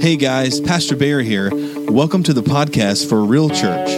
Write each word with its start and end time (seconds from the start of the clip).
Hey 0.00 0.16
guys, 0.16 0.60
Pastor 0.60 0.96
Bear 0.96 1.20
here. 1.20 1.50
Welcome 1.52 2.22
to 2.22 2.32
the 2.32 2.42
podcast 2.42 3.06
for 3.06 3.22
Real 3.22 3.50
Church. 3.50 3.90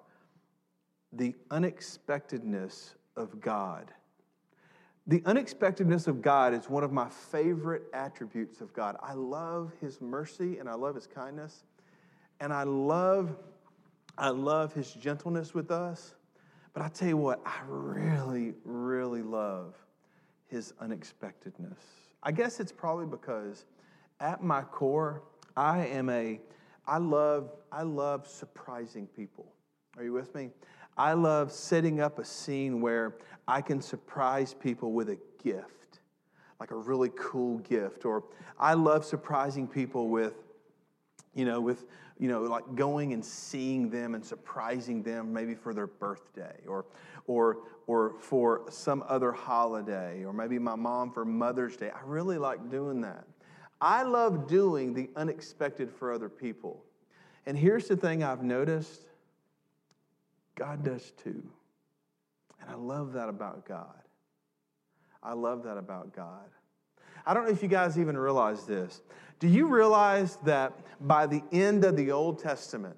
the 1.14 1.36
unexpectedness 1.52 2.96
of 3.18 3.42
God. 3.42 3.92
The 5.08 5.22
unexpectedness 5.26 6.08
of 6.08 6.22
God 6.22 6.54
is 6.54 6.70
one 6.70 6.84
of 6.84 6.94
my 6.94 7.10
favorite 7.10 7.84
attributes 7.94 8.62
of 8.62 8.72
God. 8.74 8.96
I 9.02 9.14
love 9.14 9.74
His 9.82 10.00
mercy 10.00 10.58
and 10.60 10.70
I 10.70 10.76
love 10.76 10.96
His 10.96 11.08
kindness. 11.08 11.64
And 12.40 12.54
I 12.54 12.64
love 12.64 13.36
I 14.22 14.30
love 14.30 14.72
his 14.72 14.94
gentleness 14.94 15.56
with 15.56 15.72
us. 15.72 16.14
But 16.74 16.84
I 16.84 16.90
tell 16.90 17.08
you 17.08 17.18
what, 17.18 17.42
I 17.44 17.60
really, 17.68 18.54
really 18.64 19.24
love 19.24 19.76
his 20.48 20.74
unexpectedness. 20.80 21.80
I 22.22 22.32
guess 22.32 22.60
it's 22.60 22.72
probably 22.72 23.08
because 23.08 23.66
at 24.20 24.44
my 24.44 24.62
core, 24.62 25.24
I 25.58 25.88
am 25.88 26.10
a, 26.10 26.40
I 26.86 27.00
love, 27.00 27.52
I 27.72 27.82
love 27.82 28.28
surprising 28.28 29.08
people. 29.08 29.52
Are 29.98 30.04
you 30.04 30.14
with 30.14 30.34
me? 30.36 30.52
I 30.98 31.14
love 31.14 31.52
setting 31.52 32.00
up 32.00 32.20
a 32.20 32.26
scene 32.26 32.80
where 32.80 33.16
I 33.48 33.62
can 33.62 33.82
surprise 33.82 34.54
people 34.54 34.94
with 34.94 35.10
a 35.10 35.18
gift, 35.44 36.00
like 36.60 36.70
a 36.70 36.78
really 36.78 37.10
cool 37.18 37.58
gift. 37.60 38.06
Or 38.06 38.24
I 38.60 38.76
love 38.76 39.04
surprising 39.04 39.68
people 39.68 40.10
with, 40.10 40.36
you 41.34 41.46
know, 41.46 41.62
with 41.62 41.86
you 42.22 42.28
know, 42.28 42.44
like 42.44 42.76
going 42.76 43.14
and 43.14 43.26
seeing 43.26 43.90
them 43.90 44.14
and 44.14 44.24
surprising 44.24 45.02
them 45.02 45.34
maybe 45.34 45.56
for 45.56 45.74
their 45.74 45.88
birthday 45.88 46.56
or, 46.68 46.86
or, 47.26 47.58
or 47.88 48.14
for 48.20 48.62
some 48.70 49.04
other 49.08 49.32
holiday 49.32 50.24
or 50.24 50.32
maybe 50.32 50.60
my 50.60 50.76
mom 50.76 51.12
for 51.12 51.26
Mother's 51.26 51.76
Day. 51.76 51.90
I 51.90 52.02
really 52.06 52.38
like 52.38 52.70
doing 52.70 53.02
that. 53.02 53.26
I 53.82 54.04
love 54.04 54.48
doing 54.48 54.94
the 54.94 55.10
unexpected 55.16 55.92
for 55.92 56.14
other 56.14 56.30
people. 56.30 56.86
And 57.48 57.58
here's 57.58 57.88
the 57.88 57.98
thing 57.98 58.24
I've 58.24 58.44
noticed 58.44 59.02
God 60.54 60.84
does 60.84 61.12
too. 61.24 61.44
And 62.62 62.70
I 62.70 62.76
love 62.76 63.14
that 63.14 63.30
about 63.30 63.66
God. 63.66 63.88
I 65.24 65.34
love 65.34 65.64
that 65.64 65.78
about 65.78 66.16
God. 66.16 66.50
I 67.26 67.34
don't 67.34 67.46
know 67.46 67.52
if 67.52 67.62
you 67.62 67.70
guys 67.70 67.98
even 67.98 68.18
realize 68.18 68.66
this. 68.66 69.02
Do 69.40 69.48
you 69.48 69.68
realize 69.68 70.38
that 70.44 70.74
by 71.00 71.28
the 71.28 71.44
end 71.52 71.84
of 71.84 71.98
the 71.98 72.12
Old 72.12 72.40
Testament, 72.40 72.96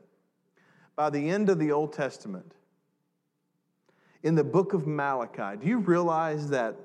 by 0.95 1.09
the 1.09 1.29
end 1.29 1.49
of 1.49 1.59
the 1.59 1.71
Old 1.71 1.93
Testament, 1.93 2.53
in 4.23 4.35
the 4.35 4.43
book 4.43 4.73
of 4.73 4.87
Malachi, 4.87 5.57
do 5.59 5.67
you 5.67 5.79
realize 5.79 6.49
that 6.49 6.75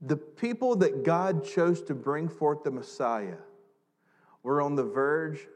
the 0.00 0.16
people 0.16 0.76
that 0.76 1.02
God 1.02 1.44
chose 1.44 1.82
to 1.84 1.94
bring 1.94 2.28
forth 2.28 2.62
the 2.62 2.70
Messiah 2.70 3.38
were 4.42 4.60
on 4.60 4.76
the 4.76 4.84
verge 4.84 5.46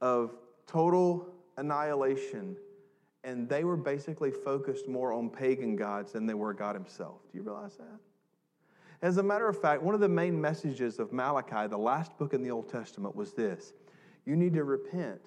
of 0.00 0.36
total 0.66 1.28
annihilation, 1.56 2.56
and 3.24 3.48
they 3.48 3.64
were 3.64 3.76
basically 3.76 4.30
focused 4.30 4.88
more 4.88 5.12
on 5.12 5.28
pagan 5.28 5.76
gods 5.76 6.12
than 6.12 6.26
they 6.26 6.34
were 6.34 6.54
God 6.54 6.74
Himself? 6.74 7.20
Do 7.32 7.38
you 7.38 7.44
realize 7.44 7.76
that? 7.76 7.98
As 9.04 9.18
a 9.18 9.22
matter 9.22 9.46
of 9.46 9.60
fact, 9.60 9.82
one 9.82 9.94
of 9.94 10.00
the 10.00 10.08
main 10.08 10.40
messages 10.40 10.98
of 10.98 11.12
Malachi, 11.12 11.68
the 11.68 11.76
last 11.76 12.16
book 12.16 12.32
in 12.32 12.42
the 12.42 12.50
Old 12.50 12.70
Testament, 12.70 13.14
was 13.14 13.34
this 13.34 13.74
you 14.24 14.34
need 14.34 14.54
to 14.54 14.64
repent 14.64 15.20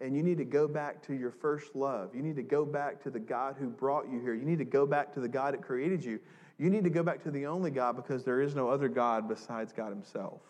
and 0.00 0.16
you 0.16 0.22
need 0.22 0.38
to 0.38 0.46
go 0.46 0.66
back 0.66 1.02
to 1.08 1.12
your 1.12 1.30
first 1.30 1.76
love. 1.76 2.14
You 2.14 2.22
need 2.22 2.36
to 2.36 2.42
go 2.42 2.64
back 2.64 3.02
to 3.02 3.10
the 3.10 3.18
God 3.18 3.56
who 3.58 3.68
brought 3.68 4.10
you 4.10 4.18
here. 4.18 4.32
You 4.32 4.46
need 4.46 4.56
to 4.60 4.64
go 4.64 4.86
back 4.86 5.12
to 5.12 5.20
the 5.20 5.28
God 5.28 5.52
that 5.52 5.60
created 5.60 6.02
you. 6.02 6.20
You 6.56 6.70
need 6.70 6.84
to 6.84 6.90
go 6.90 7.02
back 7.02 7.22
to 7.24 7.30
the 7.30 7.44
only 7.44 7.70
God 7.70 7.96
because 7.96 8.24
there 8.24 8.40
is 8.40 8.54
no 8.54 8.70
other 8.70 8.88
God 8.88 9.28
besides 9.28 9.74
God 9.74 9.90
Himself. 9.90 10.40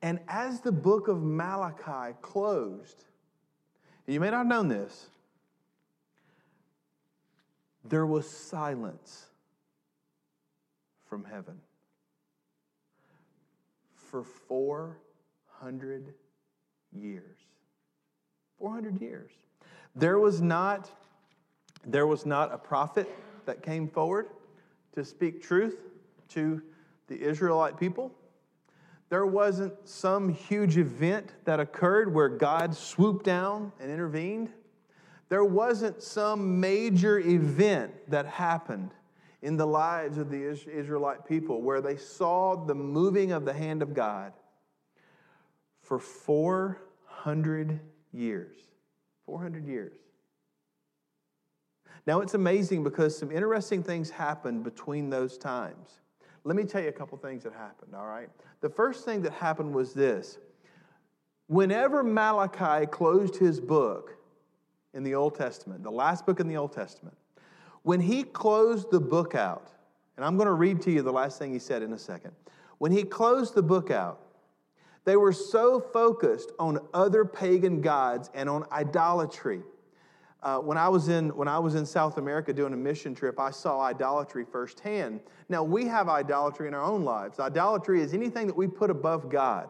And 0.00 0.20
as 0.26 0.62
the 0.62 0.72
book 0.72 1.06
of 1.06 1.22
Malachi 1.22 2.16
closed, 2.22 3.04
and 4.06 4.14
you 4.14 4.20
may 4.20 4.30
not 4.30 4.38
have 4.38 4.46
known 4.46 4.68
this, 4.68 5.08
there 7.84 8.06
was 8.06 8.26
silence 8.26 9.26
from 11.16 11.24
heaven 11.32 11.58
for 13.94 14.22
400 14.22 16.12
years. 16.92 17.38
400 18.58 19.00
years. 19.00 19.30
There 19.94 20.18
was 20.18 20.42
not 20.42 20.90
there 21.86 22.06
was 22.06 22.26
not 22.26 22.52
a 22.52 22.58
prophet 22.58 23.08
that 23.46 23.62
came 23.62 23.88
forward 23.88 24.28
to 24.94 25.02
speak 25.06 25.42
truth 25.42 25.78
to 26.30 26.60
the 27.06 27.18
Israelite 27.18 27.80
people. 27.80 28.12
There 29.08 29.24
wasn't 29.24 29.72
some 29.88 30.28
huge 30.28 30.76
event 30.76 31.32
that 31.46 31.60
occurred 31.60 32.12
where 32.12 32.28
God 32.28 32.76
swooped 32.76 33.24
down 33.24 33.72
and 33.80 33.90
intervened. 33.90 34.50
There 35.30 35.46
wasn't 35.46 36.02
some 36.02 36.60
major 36.60 37.18
event 37.20 37.94
that 38.10 38.26
happened 38.26 38.90
in 39.42 39.56
the 39.56 39.66
lives 39.66 40.18
of 40.18 40.30
the 40.30 40.42
Israelite 40.42 41.26
people 41.26 41.62
where 41.62 41.80
they 41.80 41.96
saw 41.96 42.56
the 42.56 42.74
moving 42.74 43.32
of 43.32 43.44
the 43.44 43.52
hand 43.52 43.82
of 43.82 43.94
God 43.94 44.32
for 45.82 45.98
400 45.98 47.80
years. 48.12 48.56
400 49.26 49.66
years. 49.66 49.98
Now 52.06 52.20
it's 52.20 52.34
amazing 52.34 52.84
because 52.84 53.18
some 53.18 53.32
interesting 53.32 53.82
things 53.82 54.10
happened 54.10 54.62
between 54.62 55.10
those 55.10 55.36
times. 55.36 56.00
Let 56.44 56.54
me 56.54 56.64
tell 56.64 56.80
you 56.80 56.88
a 56.88 56.92
couple 56.92 57.18
things 57.18 57.42
that 57.42 57.52
happened, 57.52 57.94
all 57.94 58.06
right? 58.06 58.28
The 58.60 58.68
first 58.68 59.04
thing 59.04 59.22
that 59.22 59.32
happened 59.32 59.74
was 59.74 59.92
this. 59.92 60.38
Whenever 61.48 62.04
Malachi 62.04 62.86
closed 62.86 63.36
his 63.36 63.60
book 63.60 64.16
in 64.94 65.02
the 65.02 65.14
Old 65.14 65.34
Testament, 65.34 65.82
the 65.82 65.90
last 65.90 66.24
book 66.24 66.38
in 66.38 66.46
the 66.46 66.56
Old 66.56 66.72
Testament, 66.72 67.16
when 67.86 68.00
he 68.00 68.24
closed 68.24 68.90
the 68.90 68.98
book 68.98 69.36
out, 69.36 69.70
and 70.16 70.24
I'm 70.26 70.36
going 70.36 70.48
to 70.48 70.54
read 70.54 70.82
to 70.82 70.90
you 70.90 71.02
the 71.02 71.12
last 71.12 71.38
thing 71.38 71.52
he 71.52 71.60
said 71.60 71.84
in 71.84 71.92
a 71.92 71.98
second. 71.98 72.32
When 72.78 72.90
he 72.90 73.04
closed 73.04 73.54
the 73.54 73.62
book 73.62 73.92
out, 73.92 74.20
they 75.04 75.14
were 75.14 75.32
so 75.32 75.78
focused 75.78 76.50
on 76.58 76.80
other 76.92 77.24
pagan 77.24 77.80
gods 77.80 78.28
and 78.34 78.50
on 78.50 78.64
idolatry. 78.72 79.62
Uh, 80.42 80.58
when, 80.58 80.76
I 80.76 80.88
was 80.88 81.08
in, 81.08 81.28
when 81.36 81.46
I 81.46 81.60
was 81.60 81.76
in 81.76 81.86
South 81.86 82.18
America 82.18 82.52
doing 82.52 82.72
a 82.72 82.76
mission 82.76 83.14
trip, 83.14 83.38
I 83.38 83.52
saw 83.52 83.80
idolatry 83.80 84.44
firsthand. 84.50 85.20
Now, 85.48 85.62
we 85.62 85.84
have 85.84 86.08
idolatry 86.08 86.66
in 86.66 86.74
our 86.74 86.82
own 86.82 87.04
lives. 87.04 87.38
Idolatry 87.38 88.02
is 88.02 88.14
anything 88.14 88.48
that 88.48 88.56
we 88.56 88.66
put 88.66 88.90
above 88.90 89.30
God. 89.30 89.68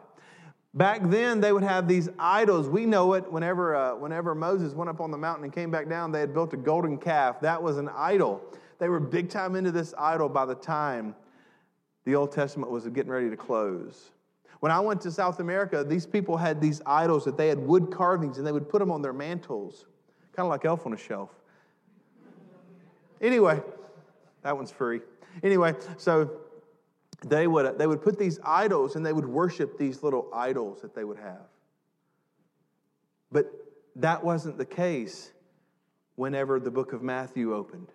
Back 0.77 1.01
then, 1.05 1.41
they 1.41 1.55
would 1.55 1.63
have 1.63 1.89
these 1.89 2.11
idols. 2.19 2.69
We 2.69 2.85
know 2.85 3.15
it 3.15 3.33
whenever, 3.33 3.75
uh, 3.75 3.95
whenever 3.97 4.35
Moses 4.35 4.75
went 4.75 4.91
up 4.91 5.01
on 5.01 5.11
the 5.11 5.17
mountain 5.17 5.45
and 5.45 5.53
came 5.53 5.71
back 5.71 5.89
down, 5.89 6.13
they 6.13 6.21
had 6.21 6.35
built 6.35 6.53
a 6.53 6.59
golden 6.59 6.99
calf. 6.99 7.41
That 7.41 7.63
was 7.63 7.79
an 7.79 7.89
idol. 7.89 8.43
They 8.79 8.91
were 8.91 9.01
big 9.01 9.31
time 9.31 9.57
into 9.57 9.73
this 9.73 9.95
idol 9.97 10.29
by 10.29 10.45
the 10.45 10.55
time 10.55 11.15
the 12.05 12.15
Old 12.15 12.31
Testament 12.31 12.71
was 12.71 12.87
getting 12.89 13.11
ready 13.11 13.31
to 13.31 13.37
close. 13.39 14.11
When 14.61 14.71
I 14.71 14.79
went 14.81 15.01
to 15.03 15.11
South 15.11 15.41
America, 15.41 15.83
these 15.83 16.05
people 16.05 16.37
had 16.37 16.61
these 16.61 16.83
idols 16.85 17.25
that 17.25 17.39
they 17.39 17.49
had 17.49 17.59
wood 17.59 17.91
carvings 17.91 18.37
and 18.37 18.47
they 18.47 18.53
would 18.53 18.69
put 18.69 18.81
them 18.81 18.91
on 18.91 19.01
their 19.01 19.15
mantles, 19.15 19.87
kind 20.35 20.45
of 20.45 20.51
like 20.51 20.67
Elf 20.67 20.85
on 20.85 20.93
a 20.93 20.99
Shelf. 20.99 21.31
Anyway, 23.23 23.63
that 24.43 24.55
one's 24.55 24.71
free. 24.71 25.01
Anyway, 25.43 25.75
so 25.97 26.31
they 27.25 27.47
would, 27.47 27.79
they 27.79 27.87
would 27.87 28.03
put 28.03 28.19
these 28.19 28.39
idols 28.45 28.97
and 28.97 29.05
they 29.05 29.13
would 29.13 29.27
worship 29.27 29.79
these 29.79 30.03
little 30.03 30.29
idols 30.33 30.83
that 30.83 30.95
they 30.95 31.05
would 31.05 31.19
have. 31.19 31.47
But 33.33 33.53
that 33.97 34.23
wasn't 34.23 34.59
the 34.59 34.67
case 34.67 35.33
whenever 36.15 36.61
the 36.61 36.71
book 36.71 36.93
of 36.93 37.03
Matthew 37.03 37.55
opened. 37.55 37.89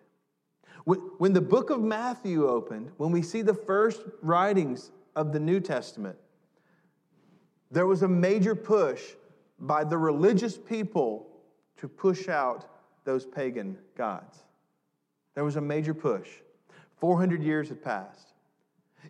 When 0.86 1.34
the 1.34 1.42
book 1.42 1.70
of 1.70 1.80
Matthew 1.80 2.48
opened, 2.48 2.92
when 2.98 3.12
we 3.12 3.22
see 3.22 3.44
the 3.44 3.54
first 3.54 4.02
writings 4.24 4.92
of 5.16 5.32
the 5.32 5.40
New 5.40 5.60
Testament, 5.60 6.18
there 7.70 7.86
was 7.86 8.02
a 8.02 8.08
major 8.08 8.56
push 8.56 9.02
by 9.60 9.84
the 9.84 9.98
religious 9.98 10.58
people 10.58 11.28
to 11.78 11.88
push 11.88 12.28
out 12.28 12.66
those 13.06 13.26
pagan 13.26 13.78
gods. 13.96 14.40
There 15.36 15.44
was 15.44 15.56
a 15.56 15.62
major 15.62 15.94
push. 15.94 16.30
400 16.98 17.44
years 17.44 17.70
had 17.70 17.84
passed. 17.84 18.31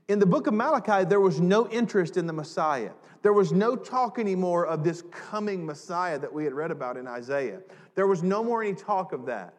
In 0.07 0.19
the 0.19 0.25
book 0.25 0.47
of 0.47 0.53
Malachi, 0.53 1.05
there 1.05 1.19
was 1.19 1.39
no 1.39 1.67
interest 1.69 2.17
in 2.17 2.27
the 2.27 2.33
Messiah. 2.33 2.91
There 3.21 3.33
was 3.33 3.51
no 3.51 3.75
talk 3.75 4.19
anymore 4.19 4.65
of 4.65 4.83
this 4.83 5.03
coming 5.11 5.65
Messiah 5.65 6.17
that 6.19 6.33
we 6.33 6.43
had 6.43 6.53
read 6.53 6.71
about 6.71 6.97
in 6.97 7.07
Isaiah. 7.07 7.59
There 7.95 8.07
was 8.07 8.23
no 8.23 8.43
more 8.43 8.63
any 8.63 8.73
talk 8.73 9.13
of 9.13 9.25
that. 9.27 9.53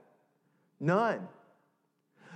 None. 0.81 1.29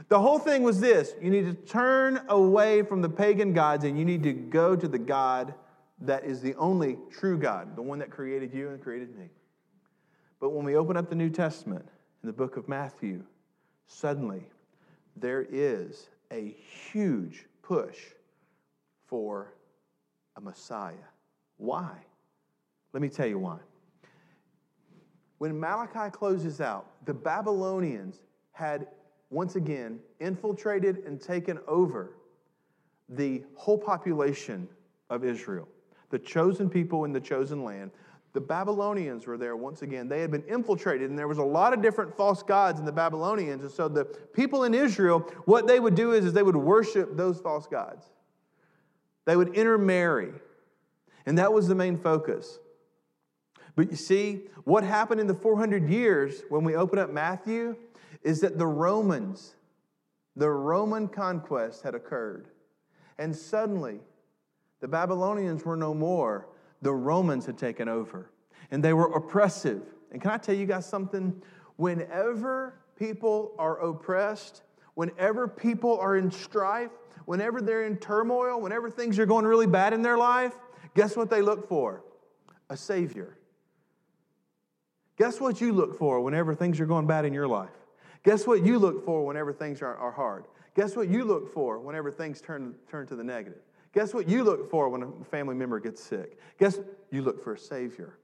The 0.08 0.20
whole 0.20 0.38
thing 0.38 0.62
was 0.62 0.80
this 0.80 1.14
you 1.20 1.30
need 1.30 1.46
to 1.46 1.54
turn 1.54 2.20
away 2.28 2.82
from 2.82 3.02
the 3.02 3.08
pagan 3.08 3.52
gods 3.52 3.84
and 3.84 3.98
you 3.98 4.04
need 4.04 4.22
to 4.22 4.32
go 4.32 4.76
to 4.76 4.86
the 4.86 4.98
God 4.98 5.54
that 6.02 6.24
is 6.24 6.40
the 6.40 6.54
only 6.56 6.98
true 7.10 7.38
God, 7.38 7.74
the 7.74 7.82
one 7.82 7.98
that 7.98 8.10
created 8.10 8.52
you 8.52 8.68
and 8.68 8.80
created 8.80 9.16
me. 9.16 9.30
But 10.38 10.50
when 10.50 10.64
we 10.64 10.76
open 10.76 10.96
up 10.96 11.08
the 11.08 11.14
New 11.14 11.30
Testament 11.30 11.88
in 12.22 12.26
the 12.26 12.32
book 12.32 12.56
of 12.56 12.68
Matthew, 12.68 13.24
suddenly 13.86 14.44
there 15.16 15.46
is 15.50 16.08
a 16.30 16.54
huge 16.92 17.46
push 17.66 17.98
for 19.06 19.54
a 20.36 20.40
Messiah. 20.40 20.94
Why? 21.56 21.96
Let 22.92 23.02
me 23.02 23.08
tell 23.08 23.26
you 23.26 23.38
why. 23.38 23.58
When 25.38 25.58
Malachi 25.58 26.10
closes 26.10 26.60
out, 26.60 26.86
the 27.04 27.14
Babylonians 27.14 28.22
had 28.52 28.86
once 29.30 29.56
again 29.56 29.98
infiltrated 30.20 30.98
and 31.06 31.20
taken 31.20 31.58
over 31.66 32.16
the 33.08 33.42
whole 33.54 33.78
population 33.78 34.68
of 35.10 35.24
Israel, 35.24 35.68
the 36.10 36.18
chosen 36.18 36.70
people 36.70 37.04
in 37.04 37.12
the 37.12 37.20
chosen 37.20 37.64
land. 37.64 37.90
The 38.36 38.42
Babylonians 38.42 39.26
were 39.26 39.38
there 39.38 39.56
once 39.56 39.80
again. 39.80 40.10
They 40.10 40.20
had 40.20 40.30
been 40.30 40.44
infiltrated, 40.46 41.08
and 41.08 41.18
there 41.18 41.26
was 41.26 41.38
a 41.38 41.42
lot 41.42 41.72
of 41.72 41.80
different 41.80 42.14
false 42.14 42.42
gods 42.42 42.78
in 42.78 42.84
the 42.84 42.92
Babylonians. 42.92 43.62
And 43.62 43.72
so 43.72 43.88
the 43.88 44.04
people 44.04 44.64
in 44.64 44.74
Israel, 44.74 45.20
what 45.46 45.66
they 45.66 45.80
would 45.80 45.94
do 45.94 46.12
is, 46.12 46.26
is 46.26 46.34
they 46.34 46.42
would 46.42 46.54
worship 46.54 47.16
those 47.16 47.40
false 47.40 47.66
gods. 47.66 48.04
They 49.24 49.36
would 49.36 49.54
intermarry. 49.54 50.34
And 51.24 51.38
that 51.38 51.50
was 51.50 51.66
the 51.66 51.74
main 51.74 51.96
focus. 51.96 52.58
But 53.74 53.90
you 53.90 53.96
see, 53.96 54.42
what 54.64 54.84
happened 54.84 55.18
in 55.22 55.28
the 55.28 55.34
400 55.34 55.88
years 55.88 56.42
when 56.50 56.62
we 56.62 56.76
open 56.76 56.98
up 56.98 57.10
Matthew 57.10 57.74
is 58.22 58.42
that 58.42 58.58
the 58.58 58.66
Romans, 58.66 59.54
the 60.36 60.50
Roman 60.50 61.08
conquest 61.08 61.84
had 61.84 61.94
occurred. 61.94 62.48
And 63.16 63.34
suddenly, 63.34 64.00
the 64.80 64.88
Babylonians 64.88 65.64
were 65.64 65.76
no 65.76 65.94
more. 65.94 66.48
The 66.86 66.94
Romans 66.94 67.46
had 67.46 67.58
taken 67.58 67.88
over. 67.88 68.30
And 68.70 68.80
they 68.80 68.92
were 68.92 69.12
oppressive. 69.12 69.82
And 70.12 70.22
can 70.22 70.30
I 70.30 70.38
tell 70.38 70.54
you 70.54 70.66
guys 70.66 70.86
something? 70.86 71.42
Whenever 71.74 72.78
people 72.96 73.56
are 73.58 73.80
oppressed, 73.80 74.62
whenever 74.94 75.48
people 75.48 75.98
are 75.98 76.16
in 76.16 76.30
strife, 76.30 76.92
whenever 77.24 77.60
they're 77.60 77.86
in 77.86 77.96
turmoil, 77.96 78.60
whenever 78.60 78.88
things 78.88 79.18
are 79.18 79.26
going 79.26 79.44
really 79.44 79.66
bad 79.66 79.94
in 79.94 80.02
their 80.02 80.16
life, 80.16 80.54
guess 80.94 81.16
what 81.16 81.28
they 81.28 81.42
look 81.42 81.68
for? 81.68 82.04
A 82.70 82.76
Savior. 82.76 83.36
Guess 85.18 85.40
what 85.40 85.60
you 85.60 85.72
look 85.72 85.98
for 85.98 86.20
whenever 86.20 86.54
things 86.54 86.78
are 86.78 86.86
going 86.86 87.08
bad 87.08 87.24
in 87.24 87.32
your 87.32 87.48
life? 87.48 87.74
Guess 88.22 88.46
what 88.46 88.64
you 88.64 88.78
look 88.78 89.04
for 89.04 89.26
whenever 89.26 89.52
things 89.52 89.82
are, 89.82 89.96
are 89.96 90.12
hard? 90.12 90.44
Guess 90.76 90.94
what 90.94 91.08
you 91.08 91.24
look 91.24 91.52
for 91.52 91.80
whenever 91.80 92.12
things 92.12 92.40
turn, 92.40 92.76
turn 92.88 93.08
to 93.08 93.16
the 93.16 93.24
negative? 93.24 93.65
Guess 93.96 94.12
what 94.12 94.28
you 94.28 94.44
look 94.44 94.70
for 94.70 94.90
when 94.90 95.02
a 95.02 95.24
family 95.24 95.54
member 95.54 95.80
gets 95.80 96.02
sick? 96.02 96.38
Guess 96.58 96.80
you 97.10 97.22
look 97.22 97.42
for 97.42 97.54
a 97.54 97.58
Savior. 97.58 98.18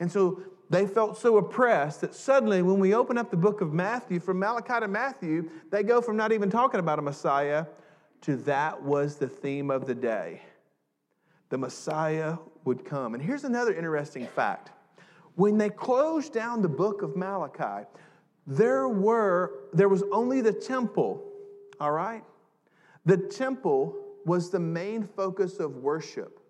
And 0.00 0.10
so 0.10 0.42
they 0.70 0.88
felt 0.88 1.16
so 1.16 1.36
oppressed 1.36 2.00
that 2.00 2.16
suddenly, 2.16 2.62
when 2.62 2.80
we 2.80 2.96
open 2.96 3.16
up 3.16 3.30
the 3.30 3.36
book 3.36 3.60
of 3.60 3.72
Matthew, 3.72 4.18
from 4.18 4.40
Malachi 4.40 4.80
to 4.80 4.88
Matthew, 4.88 5.48
they 5.70 5.84
go 5.84 6.00
from 6.00 6.16
not 6.16 6.32
even 6.32 6.50
talking 6.50 6.80
about 6.80 6.98
a 6.98 7.02
Messiah 7.02 7.66
to 8.22 8.34
that 8.38 8.82
was 8.82 9.14
the 9.14 9.28
theme 9.28 9.70
of 9.70 9.86
the 9.86 9.94
day. 9.94 10.42
The 11.48 11.58
Messiah 11.58 12.38
would 12.64 12.84
come. 12.84 13.14
And 13.14 13.22
here's 13.22 13.44
another 13.44 13.72
interesting 13.72 14.26
fact. 14.26 14.72
When 15.36 15.58
they 15.58 15.70
closed 15.70 16.32
down 16.32 16.60
the 16.60 16.68
book 16.68 17.02
of 17.02 17.14
Malachi, 17.14 17.86
there 18.48 18.88
were 18.88 19.60
there 19.72 19.88
was 19.88 20.02
only 20.10 20.40
the 20.40 20.52
temple 20.52 21.24
all 21.80 21.92
right 21.92 22.22
the 23.06 23.16
temple 23.16 24.03
was 24.26 24.50
the 24.50 24.60
main 24.60 25.04
focus 25.04 25.58
of 25.58 25.76
worship. 25.76 26.40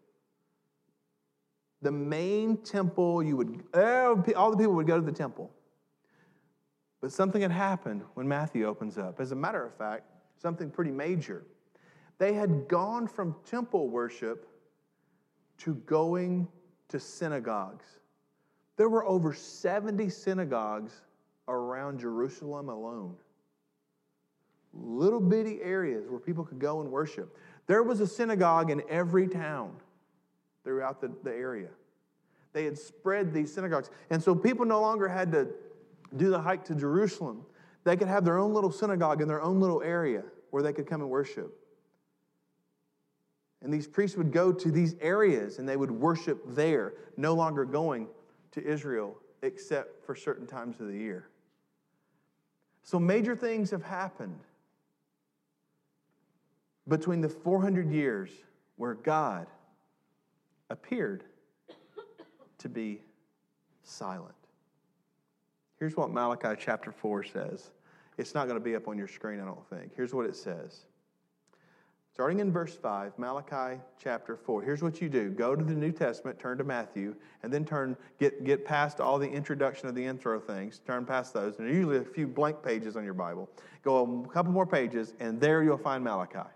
The 1.82 1.93
main 1.93 2.56
temple 2.59 3.23
you 3.23 3.37
would 3.37 3.62
oh, 3.75 4.25
all 4.37 4.50
the 4.50 4.56
people 4.56 4.75
would 4.75 4.87
go 4.87 4.99
to 4.99 5.05
the 5.05 5.12
temple. 5.12 5.50
But 7.00 7.12
something 7.12 7.43
had 7.43 7.50
happened 7.50 8.03
when 8.15 8.26
matthew 8.26 8.67
opens 8.67 8.97
up. 8.97 9.21
As 9.21 9.32
a 9.32 9.37
matter 9.37 9.65
of 9.65 9.76
fact 9.76 10.05
something 10.38 10.71
pretty 10.71 10.91
major. 10.91 11.44
They 12.19 12.32
had 12.35 12.69
gone 12.69 13.06
from 13.06 13.35
temple 13.47 13.88
worship 13.88 14.47
to 15.59 15.75
going 15.75 16.49
to 16.88 17.00
synagogues. 17.00 17.87
There 18.77 18.88
were 18.88 19.05
over 19.06 19.32
70 19.32 20.09
synagogues 20.11 20.93
around 21.49 22.00
Jerusalem 22.00 22.69
alone. 22.69 23.17
Little 24.73 25.20
bitty 25.20 25.62
areas 25.62 26.09
where 26.09 26.19
people 26.19 26.44
could 26.44 26.59
go 26.59 26.81
and 26.81 26.91
worship. 26.91 27.37
There 27.66 27.82
was 27.82 28.00
a 28.00 28.06
synagogue 28.06 28.70
in 28.70 28.82
every 28.88 29.28
town 29.28 29.76
throughout 30.64 31.00
the, 31.00 31.12
the 31.22 31.32
area. 31.32 31.69
They 32.52 32.64
had 32.64 32.78
spread 32.78 33.32
these 33.32 33.52
synagogues. 33.52 33.90
And 34.11 34.22
so 34.22 34.34
people 34.34 34.64
no 34.64 34.81
longer 34.81 35.08
had 35.08 35.32
to 35.32 35.49
do 36.16 36.31
the 36.31 36.40
hike 36.40 36.64
to 36.66 36.75
Jerusalem. 36.75 37.44
They 37.84 37.96
could 37.96 38.08
have 38.08 38.25
their 38.25 38.38
own 38.38 38.55
little 38.55 38.70
synagogue 38.70 39.20
in 39.20 39.28
their 39.28 39.43
own 39.43 39.61
little 39.61 39.82
area 39.82 40.22
where 40.50 40.62
they 40.62 40.72
could 40.72 40.87
come 40.87 41.00
and 41.00 41.11
worship. 41.11 41.52
And 43.61 43.72
these 43.72 43.88
priests 43.88 44.17
would 44.17 44.31
go 44.31 44.52
to 44.52 44.70
these 44.70 44.94
areas 45.00 45.58
and 45.58 45.69
they 45.69 45.76
would 45.76 45.90
worship 45.90 46.43
there, 46.49 46.94
no 47.17 47.34
longer 47.34 47.64
going 47.64 48.08
to 48.52 48.64
Israel 48.64 49.17
except 49.43 50.05
for 50.05 50.14
certain 50.14 50.46
times 50.46 50.81
of 50.81 50.87
the 50.87 50.96
year. 50.96 51.28
So, 52.82 53.00
major 53.00 53.34
things 53.34 53.70
have 53.70 53.82
happened 53.82 54.38
between 56.88 57.20
the 57.20 57.28
400 57.28 57.90
years 57.90 58.31
where 58.76 58.94
God 58.94 59.46
appeared 60.70 61.25
to 62.58 62.69
be 62.69 63.00
silent. 63.82 64.34
Here's 65.79 65.96
what 65.96 66.10
Malachi 66.10 66.58
chapter 66.58 66.93
4 66.93 67.24
says. 67.24 67.70
It's 68.17 68.34
not 68.34 68.46
going 68.46 68.58
to 68.58 68.64
be 68.64 68.76
up 68.76 68.88
on 68.88 68.96
your 68.96 69.08
screen, 69.08 69.41
I 69.41 69.44
don't 69.44 69.69
think. 69.69 69.93
Here's 69.96 70.14
what 70.14 70.26
it 70.26 70.36
says 70.36 70.86
Starting 72.14 72.38
in 72.38 72.53
verse 72.53 72.76
5, 72.76 73.19
Malachi 73.19 73.81
chapter 73.98 74.36
4. 74.36 74.62
Here's 74.62 74.82
what 74.82 75.00
you 75.00 75.08
do 75.08 75.31
go 75.31 75.56
to 75.56 75.64
the 75.64 75.74
New 75.74 75.91
Testament, 75.91 76.38
turn 76.38 76.58
to 76.58 76.64
Matthew, 76.64 77.17
and 77.43 77.53
then 77.53 77.64
turn, 77.64 77.96
get, 78.20 78.44
get 78.44 78.64
past 78.64 79.00
all 79.00 79.19
the 79.19 79.29
introduction 79.29 79.88
of 79.88 79.96
the 79.96 80.05
intro 80.05 80.38
things, 80.38 80.81
turn 80.86 81.05
past 81.05 81.34
those. 81.34 81.58
And 81.58 81.69
usually 81.69 81.98
a 81.98 82.05
few 82.05 82.29
blank 82.29 82.62
pages 82.62 82.96
on 82.96 83.05
your 83.05 83.14
Bible. 83.14 83.50
Go 83.82 84.24
a 84.24 84.32
couple 84.32 84.53
more 84.53 84.64
pages, 84.64 85.14
and 85.19 85.41
there 85.41 85.64
you'll 85.64 85.76
find 85.76 86.05
Malachi. 86.05 86.48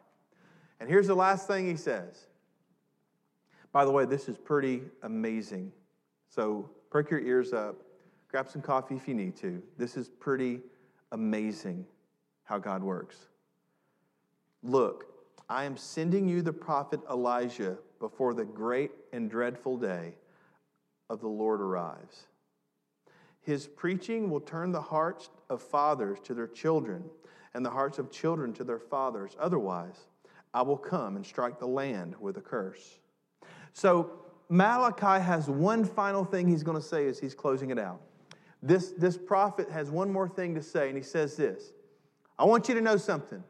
And 0.81 0.89
here's 0.89 1.07
the 1.07 1.15
last 1.15 1.47
thing 1.47 1.67
he 1.67 1.77
says. 1.77 2.27
By 3.73 3.85
the 3.85 3.91
way, 3.91 4.05
this 4.05 4.29
is 4.29 4.39
pretty 4.39 4.83
amazing. 5.03 5.73
So 6.29 6.71
perk 6.91 7.11
your 7.11 7.21
ears 7.21 7.53
up, 7.53 7.77
grab 8.29 8.49
some 8.49 8.63
coffee 8.63 8.97
if 8.97 9.09
you 9.09 9.15
need 9.15 9.37
to. 9.37 9.63
This 9.77 9.97
is 9.97 10.09
pretty 10.09 10.61
amazing 11.13 11.85
how 12.45 12.59
God 12.59 12.83
works. 12.83 13.17
Look, 14.63 15.07
I 15.49 15.65
am 15.65 15.77
sending 15.77 16.29
you 16.29 16.43
the 16.43 16.53
prophet 16.53 17.01
Elijah 17.11 17.79
before 18.01 18.35
the 18.35 18.45
great 18.45 18.93
and 19.13 19.31
dreadful 19.31 19.77
day 19.77 20.15
of 21.11 21.21
the 21.21 21.29
Lord 21.29 21.61
arrives. 21.61 22.27
His 23.41 23.67
preaching 23.67 24.29
will 24.29 24.41
turn 24.41 24.73
the 24.73 24.81
hearts 24.81 25.31
of 25.49 25.63
fathers 25.63 26.19
to 26.25 26.35
their 26.35 26.47
children 26.47 27.05
and 27.55 27.65
the 27.65 27.71
hearts 27.71 27.99
of 27.99 28.11
children 28.11 28.53
to 28.55 28.65
their 28.65 28.79
fathers. 28.79 29.37
Otherwise, 29.41 30.07
I 30.55 30.63
will 30.63 30.77
come 30.77 31.17
and 31.17 31.25
strike 31.25 31.59
the 31.59 31.67
land 31.67 32.15
with 32.21 32.37
a 32.37 32.41
curse. 32.41 32.99
So, 33.73 34.13
Malachi 34.49 35.23
has 35.23 35.49
one 35.49 35.85
final 35.85 36.25
thing 36.25 36.49
he's 36.49 36.63
going 36.63 36.81
to 36.81 36.87
say 36.87 37.07
as 37.07 37.19
he's 37.19 37.35
closing 37.35 37.71
it 37.71 37.79
out. 37.79 38.01
This, 38.63 38.93
this 38.93 39.17
prophet 39.19 39.71
has 39.71 39.91
one 39.91 40.11
more 40.11 40.29
thing 40.29 40.55
to 40.55 40.63
say, 40.63 40.89
and 40.89 40.97
he 40.97 41.03
says 41.03 41.37
this 41.37 41.73
I 42.39 42.45
want 42.45 42.69
you 42.69 42.75
to 42.75 42.81
know 42.81 42.97
something. 42.97 43.43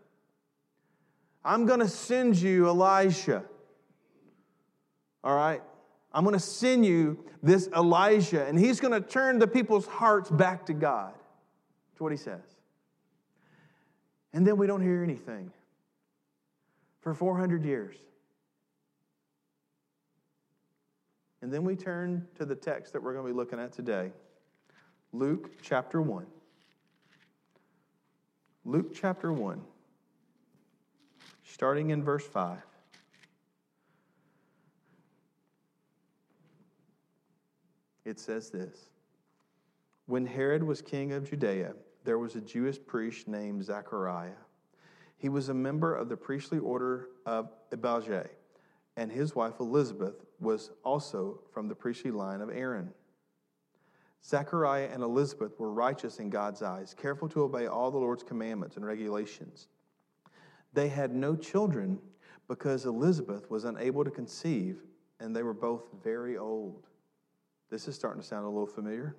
I'm 1.45 1.67
going 1.67 1.81
to 1.81 1.89
send 1.89 2.37
you 2.37 2.69
Elijah. 2.69 3.45
All 5.23 5.37
right? 5.37 5.63
I'm 6.13 6.25
going 6.25 6.35
to 6.35 6.41
send 6.41 6.85
you 6.85 7.25
this 7.43 7.69
Elijah, 7.69 8.45
and 8.47 8.59
he's 8.59 8.81
going 8.81 9.01
to 9.01 9.07
turn 9.07 9.39
the 9.39 9.47
people's 9.47 9.87
hearts 9.87 10.31
back 10.31 10.67
to 10.67 10.75
God. 10.75 11.15
That's 11.93 12.01
what 12.01 12.13
he 12.13 12.19
says. 12.19 12.41
And 14.33 14.47
then 14.47 14.57
we 14.57 14.67
don't 14.67 14.83
hear 14.83 15.03
anything 15.03 15.53
for 17.09 17.15
400 17.15 17.65
years. 17.65 17.97
And 21.41 21.51
then 21.51 21.65
we 21.65 21.75
turn 21.75 22.27
to 22.37 22.45
the 22.45 22.55
text 22.55 22.93
that 22.93 23.03
we're 23.03 23.15
going 23.15 23.25
to 23.25 23.33
be 23.33 23.37
looking 23.37 23.59
at 23.59 23.73
today 23.73 24.13
Luke 25.15 25.51
chapter 25.63 26.03
1. 26.03 26.27
Luke 28.67 28.95
chapter 28.95 29.33
1, 29.33 29.59
starting 31.47 31.91
in 31.91 32.05
verse 32.05 32.27
5. 32.27 32.59
It 38.05 38.21
says 38.21 38.51
this 38.51 38.91
When 40.05 40.27
Herod 40.27 40.63
was 40.63 40.83
king 40.83 41.13
of 41.13 41.31
Judea, 41.31 41.73
there 42.05 42.19
was 42.19 42.35
a 42.35 42.43
Jewish 42.43 42.77
priest 42.85 43.29
named 43.29 43.65
Zechariah. 43.65 44.33
He 45.19 45.29
was 45.29 45.49
a 45.49 45.55
member 45.55 45.95
of 45.95 46.09
the 46.09 46.17
priestly 46.17 46.59
order 46.59 47.09
of 47.27 47.51
Abijah, 47.73 48.29
and 48.97 49.11
his 49.11 49.35
wife 49.35 49.61
Elizabeth 49.61 50.25
was 50.41 50.71
also 50.85 51.41
from 51.53 51.69
the 51.69 51.75
priestly 51.75 52.11
line 52.11 52.41
of 52.41 52.51
Aaron. 52.51 52.93
Zechariah 54.25 54.89
and 54.93 55.03
Elizabeth 55.03 55.59
were 55.59 55.73
righteous 55.73 56.19
in 56.19 56.31
God's 56.31 56.63
eyes, 56.63 56.95
careful 56.95 57.29
to 57.31 57.43
obey 57.43 57.67
all 57.67 57.91
the 57.91 57.99
Lord's 57.99 58.23
commandments 58.23 58.77
and 58.77 58.85
regulations. 58.85 59.69
They 60.73 60.89
had 60.89 61.15
no 61.15 61.35
children 61.37 61.99
because 62.47 62.87
Elizabeth 62.87 63.51
was 63.51 63.65
unable 63.65 64.05
to 64.05 64.11
conceive, 64.11 64.79
and 65.21 65.35
they 65.35 65.43
were 65.43 65.55
both 65.55 65.85
very 66.03 66.37
old. 66.37 66.87
This 67.71 67.89
is 67.89 67.95
starting 67.95 68.23
to 68.23 68.27
sound 68.27 68.47
a 68.47 68.49
little 68.49 68.67
familiar. 68.67 69.17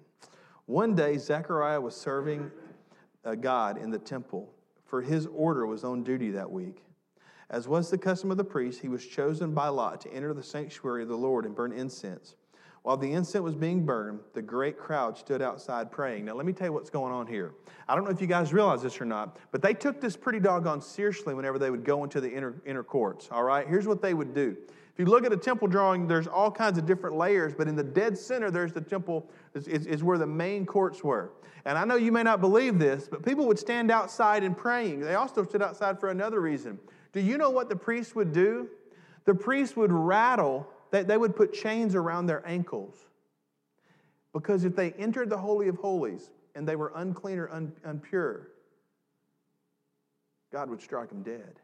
One 0.66 0.96
day, 0.96 1.18
Zechariah 1.18 1.82
was 1.82 1.96
serving 1.96 2.52
uh, 3.26 3.36
God 3.36 3.78
in 3.78 3.90
the 3.90 4.00
temple, 4.00 4.54
for 4.90 5.02
his 5.02 5.28
order 5.28 5.68
was 5.68 5.84
on 5.84 6.04
duty 6.04 6.32
that 6.32 6.50
week. 6.50 6.84
As 7.50 7.68
was 7.68 7.90
the 7.90 7.98
custom 7.98 8.32
of 8.32 8.38
the 8.38 8.44
priest, 8.44 8.82
he 8.82 8.90
was 8.90 9.06
chosen 9.06 9.54
by 9.54 9.68
lot 9.68 10.02
to 10.02 10.14
enter 10.14 10.34
the 10.34 10.44
sanctuary 10.44 11.04
of 11.04 11.10
the 11.10 11.16
Lord 11.16 11.46
and 11.46 11.56
burn 11.56 11.72
incense. 11.72 12.36
While 12.84 12.98
the 12.98 13.12
incense 13.12 13.44
was 13.44 13.56
being 13.56 13.86
burned, 13.86 14.20
the 14.34 14.42
great 14.42 14.78
crowd 14.78 15.18
stood 15.18 15.42
outside 15.42 15.92
praying. 15.92 16.26
Now, 16.26 16.34
let 16.34 16.46
me 16.46 16.54
tell 16.54 16.68
you 16.68 16.74
what's 16.74 16.90
going 16.90 17.12
on 17.14 17.28
here. 17.28 17.54
I 17.88 17.96
don't 17.96 18.06
know 18.06 18.12
if 18.12 18.22
you 18.22 18.28
guys 18.28 18.54
realize 18.54 18.82
this 18.82 19.02
or 19.02 19.06
not, 19.06 19.38
but 19.52 19.62
they 19.62 19.74
took 19.74 20.00
this 20.00 20.16
pretty 20.16 20.40
doggone 20.40 20.82
seriously 20.82 21.34
whenever 21.34 21.60
they 21.60 21.70
would 21.70 21.84
go 21.84 22.04
into 22.04 22.22
the 22.22 22.32
inner, 22.32 22.62
inner 22.66 22.84
courts. 22.84 23.30
All 23.32 23.44
right? 23.44 23.68
Here's 23.68 23.88
what 23.88 24.02
they 24.02 24.14
would 24.14 24.34
do. 24.34 24.56
If 25.00 25.08
you 25.08 25.12
look 25.14 25.26
at 25.26 25.32
a 25.32 25.38
temple 25.38 25.70
drawing, 25.70 26.10
there's 26.10 26.28
all 26.28 26.52
kinds 26.52 26.78
of 26.78 26.86
different 26.86 27.16
layers, 27.16 27.54
but 27.54 27.70
in 27.70 27.76
the 27.78 27.84
dead 27.86 28.18
center, 28.18 28.52
there's 28.52 28.74
the 28.74 28.82
temple, 28.82 29.26
is, 29.54 29.66
is, 29.66 29.86
is 29.86 30.04
where 30.04 30.18
the 30.18 30.28
main 30.28 30.66
courts 30.66 31.06
were. 31.06 31.32
And 31.64 31.78
I 31.78 31.86
know 31.86 31.96
you 31.96 32.12
may 32.12 32.22
not 32.22 32.42
believe 32.42 32.80
this, 32.80 33.08
but 33.08 33.24
people 33.24 33.48
would 33.48 33.58
stand 33.58 33.92
outside 33.92 34.44
and 34.44 34.58
praying. 34.58 35.00
They 35.00 35.16
also 35.16 35.46
stood 35.46 35.62
outside 35.62 36.02
for 36.02 36.10
another 36.10 36.42
reason. 36.42 36.78
Do 37.14 37.22
you 37.22 37.38
know 37.38 37.50
what 37.50 37.70
the 37.70 37.78
priests 37.78 38.14
would 38.14 38.34
do? 38.34 38.68
The 39.24 39.34
priests 39.34 39.78
would 39.78 39.94
rattle, 39.94 40.68
they, 40.92 41.04
they 41.04 41.16
would 41.16 41.34
put 41.34 41.54
chains 41.54 41.96
around 41.96 42.26
their 42.26 42.46
ankles. 42.46 42.98
Because 44.34 44.66
if 44.66 44.76
they 44.76 44.92
entered 44.92 45.30
the 45.30 45.38
Holy 45.38 45.70
of 45.70 45.78
Holies 45.78 46.30
and 46.56 46.68
they 46.68 46.76
were 46.76 46.92
unclean 46.94 47.40
or 47.40 47.50
un, 47.52 47.72
unpure, 47.88 48.48
God 50.52 50.70
would 50.70 50.82
strike 50.82 51.08
them 51.08 51.24
dead. 51.24 51.62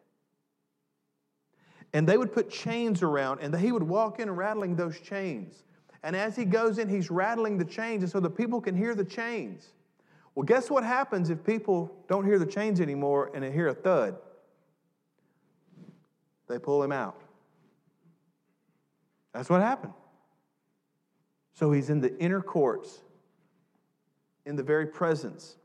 And 1.95 2.05
they 2.05 2.17
would 2.17 2.33
put 2.33 2.49
chains 2.49 3.01
around, 3.01 3.39
and 3.39 3.55
he 3.55 3.71
would 3.71 3.81
walk 3.81 4.19
in 4.19 4.29
rattling 4.29 4.75
those 4.75 4.99
chains. 4.99 5.63
And 6.03 6.13
as 6.13 6.35
he 6.35 6.43
goes 6.43 6.77
in, 6.77 6.89
he's 6.89 7.09
rattling 7.09 7.57
the 7.57 7.63
chains, 7.63 8.03
and 8.03 8.11
so 8.11 8.19
the 8.19 8.29
people 8.29 8.59
can 8.59 8.75
hear 8.75 8.93
the 8.93 9.05
chains. 9.05 9.69
Well, 10.35 10.43
guess 10.43 10.69
what 10.69 10.83
happens 10.83 11.29
if 11.29 11.41
people 11.45 11.95
don't 12.09 12.25
hear 12.25 12.37
the 12.37 12.45
chains 12.45 12.81
anymore 12.81 13.31
and 13.33 13.41
they 13.41 13.49
hear 13.49 13.69
a 13.69 13.73
thud? 13.73 14.17
They 16.49 16.59
pull 16.59 16.83
him 16.83 16.91
out. 16.91 17.21
That's 19.31 19.49
what 19.49 19.61
happened. 19.61 19.93
So 21.53 21.71
he's 21.71 21.89
in 21.89 22.01
the 22.01 22.13
inner 22.19 22.41
courts, 22.41 22.99
in 24.45 24.57
the 24.57 24.63
very 24.63 24.85
presence 24.85 25.55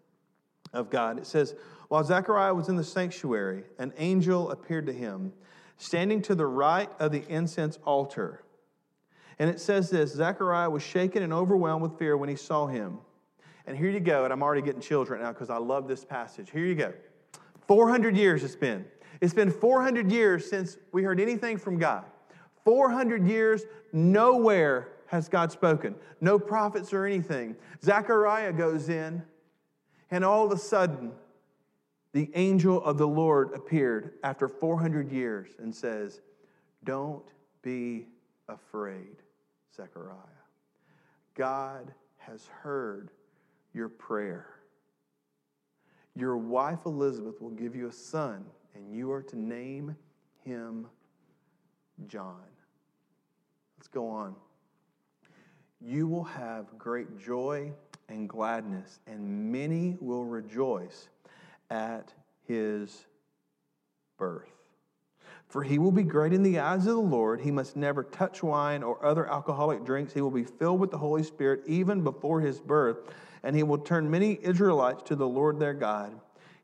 of 0.73 0.91
God. 0.91 1.19
It 1.19 1.27
says, 1.27 1.57
While 1.89 2.05
Zechariah 2.05 2.55
was 2.55 2.69
in 2.69 2.77
the 2.77 2.85
sanctuary, 2.85 3.65
an 3.81 3.93
angel 3.99 4.53
appeared 4.53 4.87
to 4.87 4.93
him, 4.93 5.33
standing 5.81 6.21
to 6.21 6.35
the 6.35 6.47
right 6.47 6.91
of 6.99 7.11
the 7.11 7.25
incense 7.29 7.79
altar. 7.85 8.45
And 9.39 9.49
it 9.49 9.59
says 9.59 9.89
this 9.89 10.13
Zechariah 10.13 10.69
was 10.69 10.83
shaken 10.83 11.23
and 11.23 11.33
overwhelmed 11.33 11.83
with 11.83 11.99
fear 11.99 12.17
when 12.17 12.29
he 12.29 12.37
saw 12.37 12.67
him. 12.67 12.99
And 13.67 13.77
here 13.77 13.89
you 13.89 14.01
go, 14.01 14.25
and 14.25 14.33
I'm 14.33 14.43
already 14.43 14.61
getting 14.61 14.83
chills 14.83 15.09
right 15.09 15.21
now 15.21 15.33
because 15.33 15.49
I 15.49 15.57
love 15.57 15.89
this 15.89 16.05
passage. 16.05 16.51
Here 16.51 16.67
you 16.67 16.75
go. 16.75 16.93
400 17.67 18.15
years 18.15 18.45
it's 18.45 18.55
been. 18.55 18.85
It's 19.23 19.33
been 19.33 19.51
400 19.51 20.13
years 20.13 20.49
since 20.49 20.77
we 20.93 21.03
heard 21.03 21.19
anything 21.19 21.57
from 21.57 21.79
God. 21.79 22.05
400 22.65 23.27
years, 23.27 23.63
nowhere 23.93 24.89
has 25.07 25.29
God 25.29 25.51
spoken. 25.51 25.95
No 26.21 26.39
prophets 26.39 26.93
or 26.93 27.07
anything. 27.07 27.57
Zechariah 27.83 28.53
goes 28.53 28.91
in, 28.91 29.23
and 30.11 30.25
all 30.25 30.45
of 30.45 30.53
a 30.53 30.59
sudden, 30.59 31.13
the 32.13 32.31
angel 32.35 32.83
of 32.83 32.99
the 32.99 33.07
Lord 33.07 33.53
appeared 33.55 34.15
after 34.25 34.49
400 34.49 35.13
years 35.13 35.51
and 35.59 35.75
says, 35.75 36.21
Don't 36.85 37.27
be 37.63 38.07
afraid, 38.49 39.17
Zechariah. 39.75 40.17
God 41.35 41.93
has 42.19 42.47
heard 42.63 43.11
your 43.73 43.89
prayer. 43.89 44.47
Your 46.17 46.37
wife 46.37 46.81
Elizabeth 46.87 47.41
will 47.41 47.51
give 47.51 47.77
you 47.77 47.87
a 47.87 47.93
son 47.93 48.45
and 48.75 48.93
you 48.93 49.13
are 49.13 49.23
to 49.23 49.39
name 49.39 49.97
him 50.45 50.87
John. 52.09 52.43
Let's 53.79 53.89
go 53.89 54.09
on. 54.09 54.35
You 55.81 56.07
will 56.07 56.25
have 56.25 56.67
great 56.77 57.19
joy 57.19 57.73
and 58.09 58.29
gladness, 58.29 59.01
and 59.07 59.51
many 59.51 59.97
will 60.01 60.25
rejoice 60.25 61.09
at 61.71 62.13
his 62.47 63.07
birth. 64.19 64.51
For 65.49 65.63
he 65.65 65.79
will 65.79 65.93
be 65.93 66.05
great 66.05 66.33
in 66.33 66.43
the 66.43 66.61
eyes 66.61 66.87
of 66.87 66.95
the 66.95 67.01
Lord. 67.01 67.41
He 67.41 67.51
must 67.51 67.77
never 67.77 68.05
touch 68.05 68.43
wine 68.43 68.83
or 68.83 69.05
other 69.05 69.29
alcoholic 69.29 69.85
drinks. 69.85 70.13
He 70.13 70.21
will 70.21 70.31
be 70.31 70.45
filled 70.45 70.79
with 70.79 70.91
the 70.91 70.99
Holy 70.99 71.25
Spirit 71.25 71.63
even 71.67 72.03
before 72.03 72.41
his 72.41 72.61
birth, 72.61 72.99
and 73.43 73.57
he 73.57 73.65
will 73.65 73.79
turn 73.79 74.11
many 74.11 74.39
Israelites 74.43 75.03
to 75.05 75.17
the 75.17 75.27
Lord 75.27 75.59
their 75.59 75.75
God. 75.75 76.13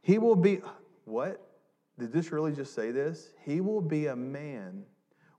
He 0.02 0.18
will 0.18 0.36
be, 0.36 0.60
what? 1.04 1.42
Did 1.98 2.12
this 2.12 2.30
really 2.30 2.52
just 2.52 2.74
say 2.74 2.92
this? 2.92 3.32
He 3.44 3.60
will 3.60 3.80
be 3.80 4.06
a 4.06 4.16
man 4.16 4.84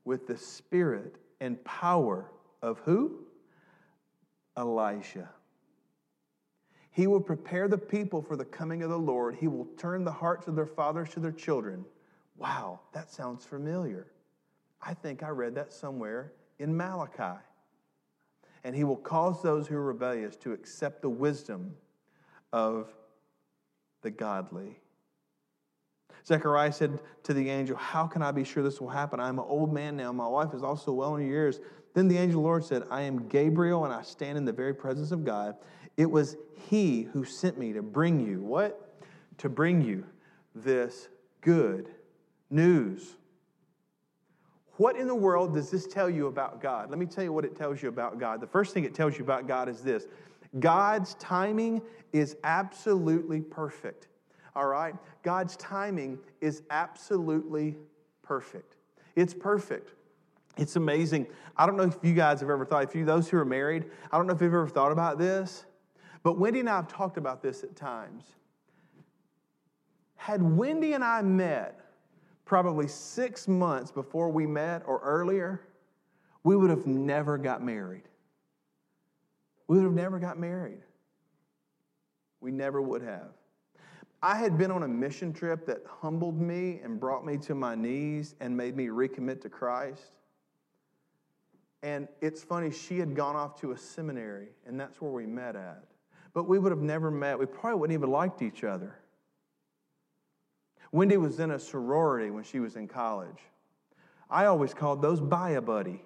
with 0.04 0.26
the 0.26 0.36
spirit 0.36 1.16
and 1.40 1.62
power 1.64 2.30
of 2.60 2.78
who? 2.80 3.20
Elijah. 4.58 5.30
He 6.98 7.06
will 7.06 7.20
prepare 7.20 7.68
the 7.68 7.78
people 7.78 8.20
for 8.20 8.34
the 8.34 8.44
coming 8.44 8.82
of 8.82 8.90
the 8.90 8.98
Lord. 8.98 9.36
He 9.36 9.46
will 9.46 9.66
turn 9.76 10.02
the 10.02 10.10
hearts 10.10 10.48
of 10.48 10.56
their 10.56 10.66
fathers 10.66 11.10
to 11.10 11.20
their 11.20 11.30
children. 11.30 11.84
Wow, 12.36 12.80
that 12.92 13.08
sounds 13.08 13.44
familiar. 13.44 14.08
I 14.82 14.94
think 14.94 15.22
I 15.22 15.28
read 15.28 15.54
that 15.54 15.72
somewhere 15.72 16.32
in 16.58 16.76
Malachi. 16.76 17.38
And 18.64 18.74
he 18.74 18.82
will 18.82 18.96
cause 18.96 19.40
those 19.44 19.68
who 19.68 19.76
are 19.76 19.84
rebellious 19.84 20.34
to 20.38 20.52
accept 20.52 21.02
the 21.02 21.08
wisdom 21.08 21.76
of 22.52 22.90
the 24.02 24.10
godly. 24.10 24.80
Zechariah 26.26 26.72
said 26.72 26.98
to 27.22 27.32
the 27.32 27.48
angel, 27.48 27.76
How 27.76 28.08
can 28.08 28.22
I 28.22 28.32
be 28.32 28.42
sure 28.42 28.64
this 28.64 28.80
will 28.80 28.88
happen? 28.88 29.20
I'm 29.20 29.38
an 29.38 29.44
old 29.46 29.72
man 29.72 29.96
now. 29.96 30.10
My 30.10 30.26
wife 30.26 30.52
is 30.52 30.64
also 30.64 30.90
well 30.90 31.14
in 31.14 31.28
years. 31.28 31.60
Then 31.94 32.08
the 32.08 32.18
angel 32.18 32.40
of 32.40 32.42
the 32.42 32.48
Lord 32.48 32.64
said, 32.64 32.82
I 32.90 33.02
am 33.02 33.28
Gabriel, 33.28 33.84
and 33.84 33.94
I 33.94 34.02
stand 34.02 34.36
in 34.36 34.44
the 34.44 34.52
very 34.52 34.74
presence 34.74 35.12
of 35.12 35.24
God. 35.24 35.54
It 35.98 36.10
was 36.10 36.38
he 36.70 37.02
who 37.02 37.24
sent 37.24 37.58
me 37.58 37.74
to 37.74 37.82
bring 37.82 38.26
you 38.26 38.40
what? 38.40 38.98
To 39.38 39.50
bring 39.50 39.82
you 39.82 40.06
this 40.54 41.08
good 41.42 41.90
news. 42.48 43.16
What 44.78 44.96
in 44.96 45.06
the 45.06 45.14
world 45.14 45.52
does 45.52 45.70
this 45.70 45.86
tell 45.86 46.08
you 46.08 46.28
about 46.28 46.62
God? 46.62 46.88
Let 46.88 46.98
me 46.98 47.04
tell 47.04 47.22
you 47.24 47.34
what 47.34 47.44
it 47.44 47.54
tells 47.54 47.82
you 47.82 47.90
about 47.90 48.18
God. 48.18 48.40
The 48.40 48.46
first 48.46 48.72
thing 48.72 48.84
it 48.84 48.94
tells 48.94 49.18
you 49.18 49.24
about 49.24 49.46
God 49.46 49.68
is 49.68 49.82
this 49.82 50.06
God's 50.58 51.12
timing 51.14 51.82
is 52.14 52.36
absolutely 52.42 53.42
perfect 53.42 54.08
all 54.58 54.66
right? 54.66 54.94
God's 55.22 55.56
timing 55.56 56.18
is 56.40 56.62
absolutely 56.68 57.76
perfect. 58.22 58.74
It's 59.14 59.32
perfect. 59.32 59.92
It's 60.56 60.74
amazing. 60.74 61.28
I 61.56 61.64
don't 61.64 61.76
know 61.76 61.84
if 61.84 61.96
you 62.02 62.12
guys 62.12 62.40
have 62.40 62.50
ever 62.50 62.66
thought, 62.66 62.82
if 62.82 62.94
you, 62.94 63.04
those 63.04 63.28
who 63.28 63.38
are 63.38 63.44
married, 63.44 63.84
I 64.10 64.16
don't 64.16 64.26
know 64.26 64.34
if 64.34 64.42
you've 64.42 64.52
ever 64.52 64.66
thought 64.66 64.90
about 64.90 65.16
this, 65.16 65.64
but 66.28 66.36
Wendy 66.36 66.60
and 66.60 66.68
I 66.68 66.76
have 66.76 66.88
talked 66.88 67.16
about 67.16 67.40
this 67.40 67.64
at 67.64 67.74
times. 67.74 68.34
Had 70.16 70.42
Wendy 70.42 70.92
and 70.92 71.02
I 71.02 71.22
met 71.22 71.80
probably 72.44 72.86
six 72.86 73.48
months 73.48 73.90
before 73.90 74.28
we 74.28 74.46
met 74.46 74.82
or 74.84 75.00
earlier, 75.02 75.62
we 76.44 76.54
would 76.54 76.68
have 76.68 76.86
never 76.86 77.38
got 77.38 77.62
married. 77.62 78.02
We 79.68 79.78
would 79.78 79.84
have 79.84 79.94
never 79.94 80.18
got 80.18 80.38
married. 80.38 80.82
We 82.42 82.50
never 82.50 82.82
would 82.82 83.00
have. 83.00 83.30
I 84.22 84.34
had 84.34 84.58
been 84.58 84.70
on 84.70 84.82
a 84.82 84.88
mission 84.88 85.32
trip 85.32 85.64
that 85.64 85.78
humbled 85.86 86.38
me 86.38 86.78
and 86.84 87.00
brought 87.00 87.24
me 87.24 87.38
to 87.38 87.54
my 87.54 87.74
knees 87.74 88.34
and 88.40 88.54
made 88.54 88.76
me 88.76 88.88
recommit 88.88 89.40
to 89.40 89.48
Christ. 89.48 90.12
And 91.82 92.06
it's 92.20 92.44
funny, 92.44 92.70
she 92.70 92.98
had 92.98 93.16
gone 93.16 93.34
off 93.34 93.58
to 93.62 93.72
a 93.72 93.78
seminary, 93.78 94.48
and 94.66 94.78
that's 94.78 95.00
where 95.00 95.10
we 95.10 95.24
met 95.24 95.56
at. 95.56 95.84
But 96.38 96.46
we 96.46 96.60
would 96.60 96.70
have 96.70 96.82
never 96.82 97.10
met. 97.10 97.36
We 97.36 97.46
probably 97.46 97.80
wouldn't 97.80 97.98
even 97.98 98.12
liked 98.12 98.42
each 98.42 98.62
other. 98.62 98.94
Wendy 100.92 101.16
was 101.16 101.40
in 101.40 101.50
a 101.50 101.58
sorority 101.58 102.30
when 102.30 102.44
she 102.44 102.60
was 102.60 102.76
in 102.76 102.86
college. 102.86 103.40
I 104.30 104.44
always 104.44 104.72
called 104.72 105.02
those 105.02 105.20
buy 105.20 105.50
a 105.50 105.60
buddy. 105.60 106.00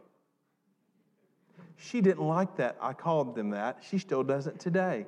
She 1.77 2.01
didn't 2.01 2.27
like 2.27 2.57
that. 2.57 2.79
I 2.81 2.95
called 2.95 3.35
them 3.35 3.51
that. 3.51 3.83
She 3.87 3.99
still 3.99 4.23
doesn't 4.23 4.59
today. 4.59 5.05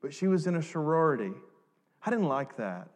But 0.00 0.14
she 0.14 0.26
was 0.26 0.46
in 0.46 0.56
a 0.56 0.62
sorority. 0.62 1.34
I 2.02 2.08
didn't 2.08 2.28
like 2.28 2.56
that. 2.56 2.88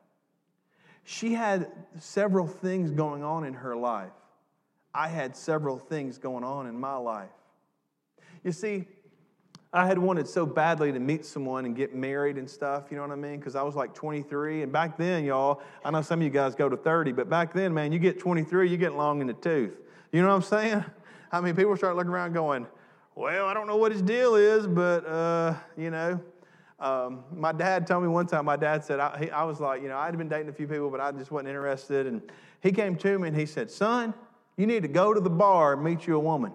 She 1.05 1.35
had 1.35 1.71
several 1.99 2.47
things 2.47 2.91
going 2.91 3.23
on 3.23 3.45
in 3.45 3.53
her 3.53 3.77
life. 3.77 4.13
I 4.95 5.09
had 5.09 5.37
several 5.37 5.79
things 5.79 6.17
going 6.17 6.43
on 6.43 6.67
in 6.67 6.81
my 6.81 6.97
life. 6.97 7.29
You 8.43 8.53
see, 8.53 8.87
I 9.73 9.87
had 9.87 9.99
wanted 9.99 10.27
so 10.27 10.45
badly 10.47 10.91
to 10.91 10.99
meet 10.99 11.25
someone 11.25 11.65
and 11.65 11.77
get 11.77 11.95
married 11.95 12.39
and 12.39 12.51
stuff, 12.51 12.85
you 12.91 12.97
know 12.97 13.05
what 13.05 13.13
I 13.13 13.17
mean? 13.17 13.39
Because 13.39 13.55
I 13.55 13.63
was 13.63 13.77
like 13.77 13.95
23. 13.95 14.63
And 14.63 14.73
back 14.73 14.99
then, 14.99 15.25
y'all, 15.25 15.63
I 15.85 15.93
know 15.93 16.03
some 16.03 16.19
of 16.21 16.25
you 16.25 16.31
guys 16.31 16.57
go 16.57 16.69
to 16.69 16.77
30, 16.77 17.13
but 17.13 17.31
back 17.31 17.53
then, 17.53 17.73
man, 17.73 17.93
you 17.93 18.01
get 18.01 18.19
23, 18.19 18.69
you 18.69 18.77
get 18.77 18.95
long 18.95 19.21
in 19.21 19.29
the 19.29 19.33
tooth. 19.35 19.75
You 20.11 20.23
know 20.23 20.29
what 20.29 20.35
I'm 20.35 20.43
saying? 20.43 20.85
I 21.33 21.41
mean, 21.41 21.55
people 21.55 21.77
start 21.77 21.95
looking 21.95 22.11
around 22.11 22.33
going, 22.33 22.67
well, 23.15 23.47
I 23.47 23.55
don't 23.55 23.69
know 23.69 23.77
what 23.77 23.93
his 23.93 24.03
deal 24.03 24.35
is, 24.35 24.67
but, 24.67 25.07
uh, 25.07 25.55
you 25.77 25.91
know. 25.91 26.21
Um, 26.81 27.25
my 27.31 27.53
dad 27.53 27.87
told 27.87 28.03
me 28.03 28.09
one 28.09 28.27
time, 28.27 28.47
my 28.47 28.57
dad 28.57 28.83
said, 28.83 29.01
I, 29.01 29.19
he, 29.19 29.31
I 29.31 29.45
was 29.45 29.61
like, 29.61 29.83
you 29.83 29.89
know, 29.89 29.99
I'd 29.99 30.17
been 30.17 30.31
dating 30.31 30.49
a 30.49 30.53
few 30.53 30.67
people, 30.67 30.91
but 30.91 30.99
I 30.99 31.13
just 31.13 31.31
wasn't 31.31 31.51
interested. 31.51 32.07
And 32.07 32.23
he 32.63 32.73
came 32.73 32.97
to 32.97 33.19
me 33.19 33.29
and 33.29 33.37
he 33.37 33.45
said, 33.45 33.71
son, 33.71 34.15
you 34.57 34.67
need 34.67 34.83
to 34.83 34.89
go 34.89 35.13
to 35.13 35.21
the 35.21 35.31
bar 35.31 35.75
and 35.75 35.85
meet 35.85 36.07
you 36.07 36.17
a 36.17 36.21
woman. 36.21 36.53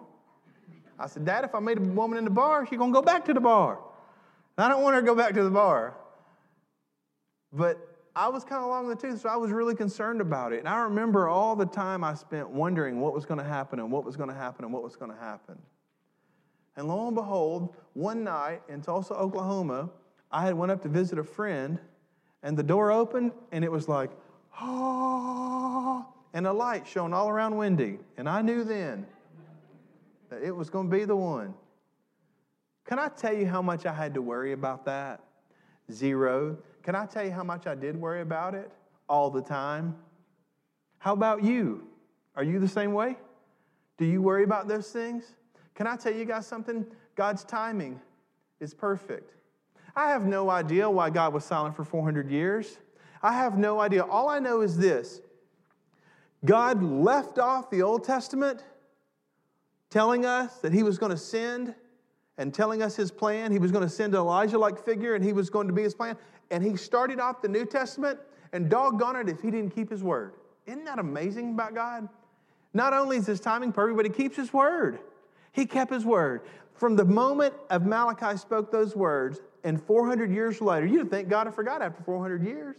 I 0.97 1.07
said, 1.07 1.25
Dad, 1.25 1.43
if 1.43 1.53
I 1.53 1.59
meet 1.59 1.77
a 1.77 1.81
woman 1.81 2.17
in 2.17 2.23
the 2.23 2.29
bar, 2.29 2.65
she's 2.65 2.77
going 2.77 2.91
to 2.91 2.99
go 2.99 3.01
back 3.01 3.25
to 3.25 3.33
the 3.33 3.41
bar. 3.41 3.79
And 4.57 4.65
I 4.65 4.69
don't 4.69 4.81
want 4.81 4.95
her 4.95 5.01
to 5.01 5.05
go 5.05 5.15
back 5.15 5.33
to 5.33 5.43
the 5.43 5.49
bar. 5.49 5.95
But 7.51 7.77
I 8.15 8.29
was 8.29 8.45
kind 8.45 8.61
of 8.61 8.69
along 8.69 8.87
the 8.87 8.95
tooth, 8.95 9.21
so 9.21 9.29
I 9.29 9.35
was 9.35 9.51
really 9.51 9.75
concerned 9.75 10.21
about 10.21 10.53
it. 10.53 10.59
And 10.59 10.69
I 10.69 10.83
remember 10.83 11.27
all 11.27 11.55
the 11.55 11.65
time 11.65 12.03
I 12.03 12.13
spent 12.13 12.49
wondering 12.49 13.01
what 13.01 13.13
was 13.13 13.25
going 13.25 13.39
to 13.39 13.45
happen 13.45 13.79
and 13.79 13.91
what 13.91 14.05
was 14.05 14.15
going 14.15 14.29
to 14.29 14.35
happen 14.35 14.63
and 14.63 14.73
what 14.73 14.83
was 14.83 14.95
going 14.95 15.11
to 15.11 15.17
happen. 15.17 15.57
And 16.77 16.87
lo 16.87 17.07
and 17.07 17.15
behold, 17.15 17.75
one 17.93 18.23
night 18.23 18.61
in 18.69 18.81
Tulsa, 18.81 19.13
Oklahoma, 19.13 19.89
I 20.31 20.45
had 20.45 20.53
went 20.53 20.71
up 20.71 20.81
to 20.83 20.89
visit 20.89 21.19
a 21.19 21.23
friend, 21.23 21.79
and 22.43 22.57
the 22.57 22.63
door 22.63 22.91
opened, 22.91 23.31
and 23.51 23.63
it 23.63 23.71
was 23.71 23.87
like, 23.87 24.11
ah, 24.59 26.05
and 26.33 26.47
a 26.47 26.53
light 26.53 26.87
shone 26.87 27.13
all 27.13 27.29
around 27.29 27.55
Wendy. 27.55 27.99
And 28.17 28.27
I 28.27 28.41
knew 28.41 28.63
then 28.63 29.05
it 30.31 30.55
was 30.55 30.69
going 30.69 30.89
to 30.89 30.95
be 30.95 31.05
the 31.05 31.15
one. 31.15 31.53
Can 32.85 32.99
I 32.99 33.07
tell 33.09 33.33
you 33.33 33.47
how 33.47 33.61
much 33.61 33.85
I 33.85 33.93
had 33.93 34.13
to 34.13 34.21
worry 34.21 34.53
about 34.53 34.85
that? 34.85 35.21
Zero. 35.91 36.57
Can 36.83 36.95
I 36.95 37.05
tell 37.05 37.25
you 37.25 37.31
how 37.31 37.43
much 37.43 37.67
I 37.67 37.75
did 37.75 37.95
worry 37.99 38.21
about 38.21 38.53
it? 38.53 38.71
All 39.09 39.29
the 39.29 39.41
time. 39.41 39.95
How 40.99 41.13
about 41.13 41.43
you? 41.43 41.87
Are 42.35 42.43
you 42.43 42.59
the 42.59 42.67
same 42.67 42.93
way? 42.93 43.17
Do 43.97 44.05
you 44.05 44.21
worry 44.21 44.43
about 44.43 44.67
those 44.67 44.89
things? 44.91 45.35
Can 45.73 45.87
I 45.87 45.95
tell 45.95 46.13
you 46.13 46.25
guys 46.25 46.45
something? 46.45 46.85
God's 47.15 47.43
timing 47.43 47.99
is 48.59 48.73
perfect. 48.73 49.33
I 49.95 50.09
have 50.09 50.25
no 50.25 50.49
idea 50.49 50.89
why 50.89 51.09
God 51.09 51.33
was 51.33 51.45
silent 51.45 51.75
for 51.75 51.85
400 51.85 52.29
years. 52.29 52.77
I 53.21 53.33
have 53.33 53.57
no 53.57 53.79
idea. 53.79 54.03
All 54.03 54.29
I 54.29 54.39
know 54.39 54.61
is 54.61 54.77
this 54.77 55.21
God 56.43 56.83
left 56.83 57.39
off 57.39 57.69
the 57.69 57.81
Old 57.81 58.03
Testament 58.03 58.63
telling 59.89 60.25
us 60.25 60.57
that 60.57 60.73
he 60.73 60.83
was 60.83 60.97
going 60.97 61.11
to 61.11 61.17
send 61.17 61.75
and 62.37 62.53
telling 62.53 62.81
us 62.81 62.95
his 62.95 63.11
plan. 63.11 63.51
He 63.51 63.59
was 63.59 63.71
going 63.71 63.83
to 63.83 63.89
send 63.89 64.13
an 64.13 64.19
Elijah 64.19 64.57
like 64.57 64.83
figure 64.83 65.15
and 65.15 65.23
he 65.23 65.33
was 65.33 65.49
going 65.49 65.67
to 65.67 65.73
be 65.73 65.83
his 65.83 65.93
plan. 65.93 66.17
And 66.51 66.63
he 66.63 66.75
started 66.75 67.19
off 67.19 67.41
the 67.41 67.47
New 67.47 67.65
Testament, 67.65 68.19
and 68.55 68.69
doggone 68.69 69.17
it 69.17 69.27
if 69.27 69.41
he 69.41 69.51
didn't 69.51 69.75
keep 69.75 69.89
his 69.89 70.01
word. 70.01 70.33
Isn't 70.65 70.85
that 70.85 70.97
amazing 70.97 71.51
about 71.51 71.75
God? 71.75 72.07
Not 72.73 72.93
only 72.93 73.17
is 73.17 73.25
his 73.25 73.41
timing 73.41 73.73
perfect, 73.73 73.97
but 73.97 74.05
he 74.05 74.11
keeps 74.11 74.37
his 74.37 74.53
word. 74.53 74.99
He 75.51 75.65
kept 75.65 75.91
his 75.91 76.05
word. 76.05 76.41
From 76.73 76.95
the 76.95 77.03
moment 77.03 77.53
of 77.69 77.85
Malachi 77.85 78.37
spoke 78.37 78.71
those 78.71 78.95
words, 78.95 79.41
and 79.65 79.81
400 79.81 80.31
years 80.31 80.61
later, 80.61 80.85
you'd 80.85 81.09
think 81.09 81.27
God 81.27 81.47
had 81.47 81.55
forgot 81.55 81.81
after 81.81 82.01
400 82.03 82.45
years. 82.45 82.77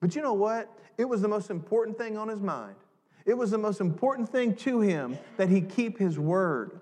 But 0.00 0.14
you 0.14 0.22
know 0.22 0.34
what? 0.34 0.68
It 0.98 1.04
was 1.04 1.20
the 1.20 1.28
most 1.28 1.50
important 1.50 1.98
thing 1.98 2.16
on 2.16 2.28
his 2.28 2.40
mind. 2.40 2.76
It 3.26 3.34
was 3.34 3.50
the 3.50 3.58
most 3.58 3.80
important 3.80 4.28
thing 4.28 4.54
to 4.56 4.80
him 4.80 5.18
that 5.36 5.48
he 5.48 5.60
keep 5.60 5.98
his 5.98 6.18
word. 6.18 6.80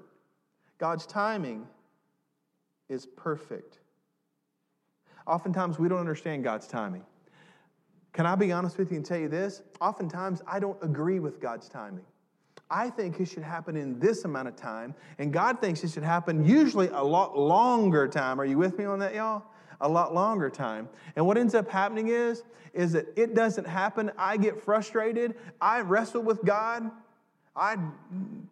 God's 0.78 1.06
timing 1.06 1.66
is 2.88 3.06
perfect. 3.06 3.78
Oftentimes, 5.26 5.78
we 5.78 5.88
don't 5.88 5.98
understand 5.98 6.44
God's 6.44 6.66
timing. 6.66 7.04
Can 8.12 8.24
I 8.26 8.34
be 8.34 8.50
honest 8.50 8.78
with 8.78 8.90
you 8.90 8.96
and 8.96 9.04
tell 9.04 9.18
you 9.18 9.28
this? 9.28 9.62
Oftentimes, 9.80 10.42
I 10.46 10.58
don't 10.58 10.82
agree 10.82 11.20
with 11.20 11.40
God's 11.40 11.68
timing. 11.68 12.04
I 12.70 12.90
think 12.90 13.20
it 13.20 13.26
should 13.26 13.42
happen 13.42 13.76
in 13.76 13.98
this 13.98 14.24
amount 14.24 14.48
of 14.48 14.56
time, 14.56 14.94
and 15.18 15.32
God 15.32 15.60
thinks 15.60 15.82
it 15.84 15.90
should 15.90 16.02
happen 16.02 16.44
usually 16.44 16.88
a 16.88 17.02
lot 17.02 17.38
longer 17.38 18.08
time. 18.08 18.40
Are 18.40 18.44
you 18.44 18.58
with 18.58 18.78
me 18.78 18.84
on 18.84 18.98
that, 18.98 19.14
y'all? 19.14 19.44
A 19.80 19.88
lot 19.88 20.14
longer 20.14 20.50
time. 20.50 20.88
And 21.16 21.26
what 21.26 21.38
ends 21.38 21.54
up 21.54 21.70
happening 21.70 22.08
is, 22.08 22.42
is 22.74 22.92
that 22.92 23.06
it 23.16 23.34
doesn't 23.34 23.66
happen. 23.66 24.10
I 24.18 24.36
get 24.36 24.62
frustrated. 24.62 25.34
I 25.60 25.80
wrestle 25.80 26.22
with 26.22 26.44
God. 26.44 26.90
I 27.54 27.76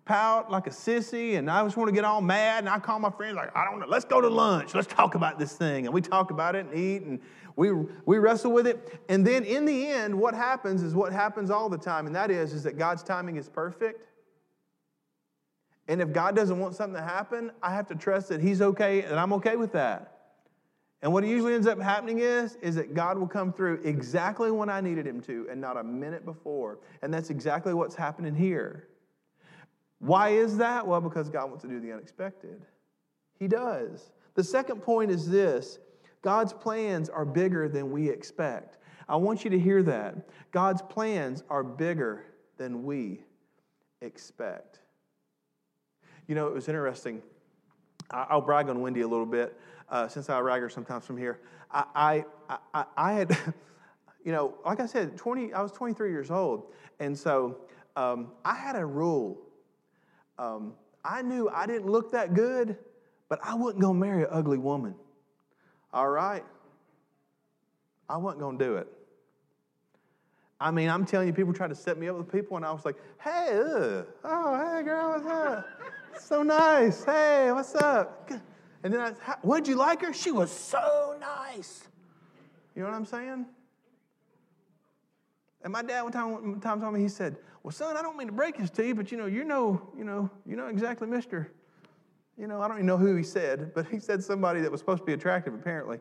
pout 0.04 0.50
like 0.50 0.66
a 0.66 0.70
sissy 0.70 1.38
and 1.38 1.48
I 1.48 1.62
just 1.62 1.76
want 1.76 1.88
to 1.88 1.94
get 1.94 2.04
all 2.04 2.20
mad 2.20 2.64
and 2.64 2.68
I 2.68 2.80
call 2.80 2.98
my 2.98 3.10
friends 3.10 3.36
like, 3.36 3.56
I 3.56 3.64
don't 3.64 3.78
know, 3.78 3.86
let's 3.86 4.04
go 4.04 4.20
to 4.20 4.28
lunch. 4.28 4.74
Let's 4.74 4.88
talk 4.88 5.14
about 5.14 5.38
this 5.38 5.52
thing. 5.52 5.86
And 5.86 5.94
we 5.94 6.00
talk 6.00 6.32
about 6.32 6.56
it 6.56 6.66
and 6.66 6.74
eat 6.76 7.02
and 7.02 7.20
we, 7.56 7.70
we 8.04 8.18
wrestle 8.18 8.52
with 8.52 8.66
it. 8.66 9.00
And 9.08 9.26
then 9.26 9.44
in 9.44 9.64
the 9.64 9.86
end, 9.86 10.14
what 10.14 10.34
happens 10.34 10.82
is 10.82 10.94
what 10.94 11.12
happens 11.12 11.50
all 11.50 11.68
the 11.68 11.78
time, 11.78 12.06
and 12.06 12.14
that 12.14 12.30
is, 12.30 12.52
is 12.52 12.62
that 12.64 12.76
God's 12.76 13.02
timing 13.02 13.36
is 13.36 13.48
perfect. 13.48 14.06
And 15.88 16.02
if 16.02 16.12
God 16.12 16.36
doesn't 16.36 16.58
want 16.58 16.74
something 16.74 17.00
to 17.00 17.06
happen, 17.06 17.50
I 17.62 17.72
have 17.72 17.86
to 17.88 17.94
trust 17.94 18.28
that 18.28 18.40
He's 18.40 18.60
okay 18.60 19.02
and 19.02 19.18
I'm 19.18 19.32
okay 19.34 19.56
with 19.56 19.72
that. 19.72 20.15
And 21.02 21.12
what 21.12 21.24
usually 21.24 21.54
ends 21.54 21.66
up 21.66 21.80
happening 21.80 22.20
is, 22.20 22.56
is 22.62 22.74
that 22.76 22.94
God 22.94 23.18
will 23.18 23.28
come 23.28 23.52
through 23.52 23.80
exactly 23.84 24.50
when 24.50 24.70
I 24.70 24.80
needed 24.80 25.06
him 25.06 25.20
to 25.22 25.46
and 25.50 25.60
not 25.60 25.76
a 25.76 25.84
minute 25.84 26.24
before. 26.24 26.78
And 27.02 27.12
that's 27.12 27.30
exactly 27.30 27.74
what's 27.74 27.94
happening 27.94 28.34
here. 28.34 28.88
Why 29.98 30.30
is 30.30 30.56
that? 30.58 30.86
Well, 30.86 31.00
because 31.00 31.28
God 31.28 31.48
wants 31.48 31.62
to 31.62 31.68
do 31.68 31.80
the 31.80 31.92
unexpected. 31.92 32.62
He 33.38 33.46
does. 33.46 34.10
The 34.34 34.44
second 34.44 34.80
point 34.82 35.10
is 35.10 35.28
this 35.28 35.78
God's 36.22 36.52
plans 36.52 37.08
are 37.08 37.24
bigger 37.24 37.68
than 37.68 37.90
we 37.90 38.08
expect. 38.08 38.78
I 39.08 39.16
want 39.16 39.44
you 39.44 39.50
to 39.50 39.58
hear 39.58 39.82
that. 39.84 40.28
God's 40.50 40.82
plans 40.82 41.44
are 41.48 41.62
bigger 41.62 42.24
than 42.56 42.84
we 42.84 43.20
expect. 44.00 44.80
You 46.26 46.34
know, 46.34 46.48
it 46.48 46.54
was 46.54 46.68
interesting. 46.68 47.22
I'll 48.10 48.40
brag 48.40 48.68
on 48.68 48.80
Wendy 48.80 49.02
a 49.02 49.08
little 49.08 49.26
bit 49.26 49.58
uh, 49.88 50.08
since 50.08 50.28
I 50.28 50.38
rag 50.40 50.62
her 50.62 50.68
sometimes 50.68 51.04
from 51.04 51.16
here. 51.16 51.40
I, 51.70 51.84
I, 51.94 52.58
I, 52.74 52.84
I, 52.96 53.12
had, 53.12 53.36
you 54.24 54.32
know, 54.32 54.54
like 54.64 54.80
I 54.80 54.86
said, 54.86 55.16
20, 55.16 55.52
I 55.52 55.62
was 55.62 55.72
23 55.72 56.10
years 56.10 56.30
old. 56.30 56.72
And 57.00 57.16
so 57.16 57.58
um, 57.96 58.32
I 58.44 58.54
had 58.54 58.76
a 58.76 58.84
rule. 58.84 59.38
Um, 60.38 60.74
I 61.04 61.22
knew 61.22 61.48
I 61.48 61.66
didn't 61.66 61.90
look 61.90 62.12
that 62.12 62.34
good, 62.34 62.76
but 63.28 63.38
I 63.42 63.54
wasn't 63.54 63.80
going 63.80 64.00
to 64.00 64.06
marry 64.06 64.22
an 64.22 64.28
ugly 64.30 64.58
woman. 64.58 64.94
All 65.92 66.08
right? 66.08 66.44
I 68.08 68.16
wasn't 68.16 68.40
going 68.40 68.58
to 68.58 68.64
do 68.64 68.76
it. 68.76 68.88
I 70.58 70.70
mean, 70.70 70.88
I'm 70.88 71.04
telling 71.04 71.28
you, 71.28 71.34
people 71.34 71.52
tried 71.52 71.68
to 71.68 71.74
set 71.74 71.98
me 71.98 72.08
up 72.08 72.16
with 72.16 72.32
people, 72.32 72.56
and 72.56 72.64
I 72.64 72.72
was 72.72 72.84
like, 72.84 72.96
hey, 73.22 73.50
ugh. 73.52 74.06
oh, 74.24 74.74
hey, 74.74 74.82
girl, 74.82 75.10
what's 75.10 75.26
up? 75.26 75.66
so 76.18 76.42
nice. 76.42 77.04
Hey, 77.04 77.52
what's 77.52 77.74
up? 77.74 78.30
And 78.86 78.94
then 78.94 79.00
I, 79.00 79.34
what 79.42 79.64
did 79.64 79.70
you 79.70 79.74
like 79.74 80.00
her? 80.02 80.12
She 80.12 80.30
was 80.30 80.48
so 80.48 81.16
nice. 81.18 81.88
You 82.76 82.84
know 82.84 82.88
what 82.88 82.94
I'm 82.94 83.04
saying? 83.04 83.44
And 85.62 85.72
my 85.72 85.82
dad 85.82 86.02
one 86.02 86.12
time, 86.12 86.30
one 86.30 86.60
time 86.60 86.80
told 86.80 86.94
me, 86.94 87.00
he 87.00 87.08
said, 87.08 87.36
well, 87.64 87.72
son, 87.72 87.96
I 87.96 88.02
don't 88.02 88.16
mean 88.16 88.28
to 88.28 88.32
break 88.32 88.58
this 88.58 88.70
to 88.70 88.86
you, 88.86 88.94
but 88.94 89.10
you 89.10 89.18
know, 89.18 89.26
you 89.26 89.42
know, 89.42 89.82
you 89.98 90.04
know, 90.04 90.30
you 90.46 90.54
know 90.54 90.68
exactly 90.68 91.08
Mr. 91.08 91.48
You 92.38 92.46
know, 92.46 92.60
I 92.60 92.68
don't 92.68 92.76
even 92.76 92.86
know 92.86 92.96
who 92.96 93.16
he 93.16 93.24
said, 93.24 93.74
but 93.74 93.88
he 93.88 93.98
said 93.98 94.22
somebody 94.22 94.60
that 94.60 94.70
was 94.70 94.82
supposed 94.82 95.00
to 95.00 95.04
be 95.04 95.14
attractive, 95.14 95.52
apparently. 95.52 95.98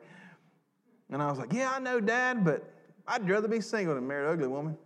And 1.09 1.23
I 1.23 1.31
was 1.31 1.39
like, 1.39 1.53
yeah, 1.53 1.71
I 1.75 1.79
know, 1.79 1.99
Dad, 1.99 2.45
but 2.45 2.71
I'd 3.07 3.27
rather 3.27 3.47
be 3.47 3.61
single 3.61 3.95
than 3.95 4.05
marry 4.07 4.27
an 4.27 4.33
ugly 4.33 4.47
woman. 4.47 4.77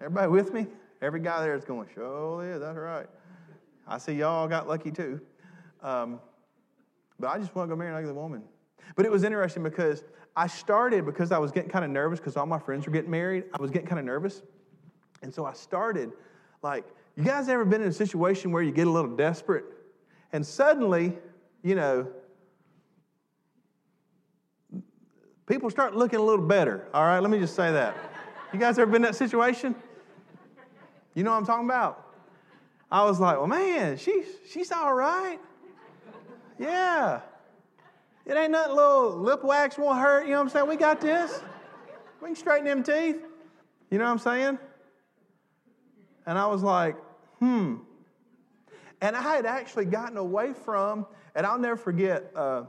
Everybody 0.00 0.28
with 0.28 0.54
me? 0.54 0.68
Every 1.02 1.18
guy 1.18 1.42
there 1.42 1.56
is 1.56 1.64
going, 1.64 1.88
sure 1.92 2.48
is, 2.48 2.60
that's 2.60 2.78
right. 2.78 3.08
I 3.88 3.98
see 3.98 4.12
y'all 4.12 4.46
got 4.46 4.68
lucky 4.68 4.92
too. 4.92 5.20
Um, 5.82 6.20
but 7.18 7.28
I 7.28 7.38
just 7.38 7.54
want 7.54 7.68
to 7.68 7.74
go 7.74 7.78
marry 7.78 7.90
an 7.90 7.96
ugly 7.96 8.12
woman. 8.12 8.42
But 8.96 9.06
it 9.06 9.12
was 9.12 9.24
interesting 9.24 9.62
because 9.62 10.04
I 10.36 10.46
started 10.46 11.04
because 11.04 11.32
I 11.32 11.38
was 11.38 11.50
getting 11.50 11.70
kind 11.70 11.84
of 11.84 11.90
nervous 11.90 12.20
because 12.20 12.36
all 12.36 12.46
my 12.46 12.58
friends 12.58 12.86
were 12.86 12.92
getting 12.92 13.10
married. 13.10 13.44
I 13.52 13.60
was 13.60 13.70
getting 13.70 13.88
kind 13.88 13.98
of 13.98 14.04
nervous. 14.04 14.42
And 15.22 15.32
so 15.34 15.44
I 15.44 15.52
started 15.52 16.12
like, 16.62 16.84
You 17.16 17.24
guys 17.24 17.48
ever 17.48 17.64
been 17.64 17.82
in 17.82 17.88
a 17.88 17.92
situation 17.92 18.52
where 18.52 18.62
you 18.62 18.72
get 18.72 18.86
a 18.86 18.90
little 18.90 19.16
desperate 19.16 19.64
and 20.32 20.46
suddenly, 20.46 21.16
you 21.62 21.74
know, 21.74 22.06
people 25.46 25.70
start 25.70 25.96
looking 25.96 26.18
a 26.18 26.22
little 26.22 26.44
better. 26.44 26.86
All 26.92 27.04
right, 27.04 27.20
let 27.20 27.30
me 27.30 27.38
just 27.38 27.54
say 27.54 27.72
that. 27.72 27.96
You 28.52 28.58
guys 28.58 28.78
ever 28.78 28.90
been 28.90 28.96
in 28.96 29.10
that 29.10 29.16
situation? 29.16 29.74
You 31.14 31.22
know 31.22 31.30
what 31.32 31.38
I'm 31.38 31.46
talking 31.46 31.64
about? 31.64 32.04
I 32.90 33.04
was 33.04 33.20
like, 33.20 33.36
well, 33.36 33.46
man, 33.46 33.96
she's, 33.96 34.26
she's 34.50 34.72
all 34.72 34.94
right. 34.94 35.38
Yeah. 36.58 37.20
It 38.26 38.36
ain't 38.36 38.50
nothing 38.50 38.76
little 38.76 39.16
lip 39.16 39.42
wax 39.42 39.78
won't 39.78 39.98
hurt. 39.98 40.24
You 40.24 40.32
know 40.32 40.38
what 40.38 40.42
I'm 40.44 40.48
saying? 40.50 40.68
We 40.68 40.76
got 40.76 41.00
this. 41.00 41.42
We 42.20 42.28
can 42.28 42.36
straighten 42.36 42.66
them 42.66 42.82
teeth. 42.82 43.22
You 43.90 43.98
know 43.98 44.04
what 44.04 44.10
I'm 44.10 44.18
saying? 44.18 44.58
And 46.26 46.38
I 46.38 46.46
was 46.46 46.62
like, 46.62 46.96
hmm. 47.38 47.76
And 49.00 49.16
I 49.16 49.22
had 49.22 49.46
actually 49.46 49.86
gotten 49.86 50.16
away 50.16 50.52
from, 50.52 51.06
and 51.34 51.46
I'll 51.46 51.58
never 51.58 51.76
forget, 51.76 52.30
uh, 52.34 52.64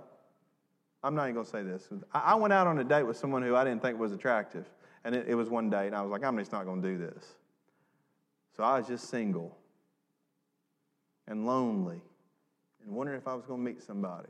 I'm 1.04 1.16
not 1.16 1.24
even 1.24 1.36
going 1.36 1.46
to 1.46 1.52
say 1.52 1.64
this. 1.64 1.90
I 2.14 2.36
went 2.36 2.54
out 2.54 2.68
on 2.68 2.78
a 2.80 2.84
date 2.84 3.04
with 3.04 3.18
someone 3.18 3.42
who 3.42 3.56
I 3.56 3.64
didn't 3.64 3.82
think 3.82 4.00
was 4.00 4.12
attractive. 4.12 4.70
And 5.04 5.16
it, 5.16 5.28
it 5.30 5.36
was 5.36 5.50
one 5.50 5.70
date, 5.70 5.88
and 5.88 5.96
I 5.96 6.02
was 6.02 6.12
like, 6.12 6.24
I'm 6.24 6.38
just 6.38 6.52
not 6.52 6.66
going 6.66 6.82
to 6.82 6.88
do 6.88 6.98
this. 6.98 7.36
So 8.56 8.64
I 8.64 8.78
was 8.78 8.88
just 8.88 9.10
single 9.10 9.58
and 11.28 11.46
lonely 11.46 12.02
and 12.90 12.98
wondering 12.98 13.20
if 13.20 13.28
I 13.28 13.36
was 13.36 13.46
going 13.46 13.64
to 13.64 13.72
meet 13.72 13.84
somebody. 13.84 14.30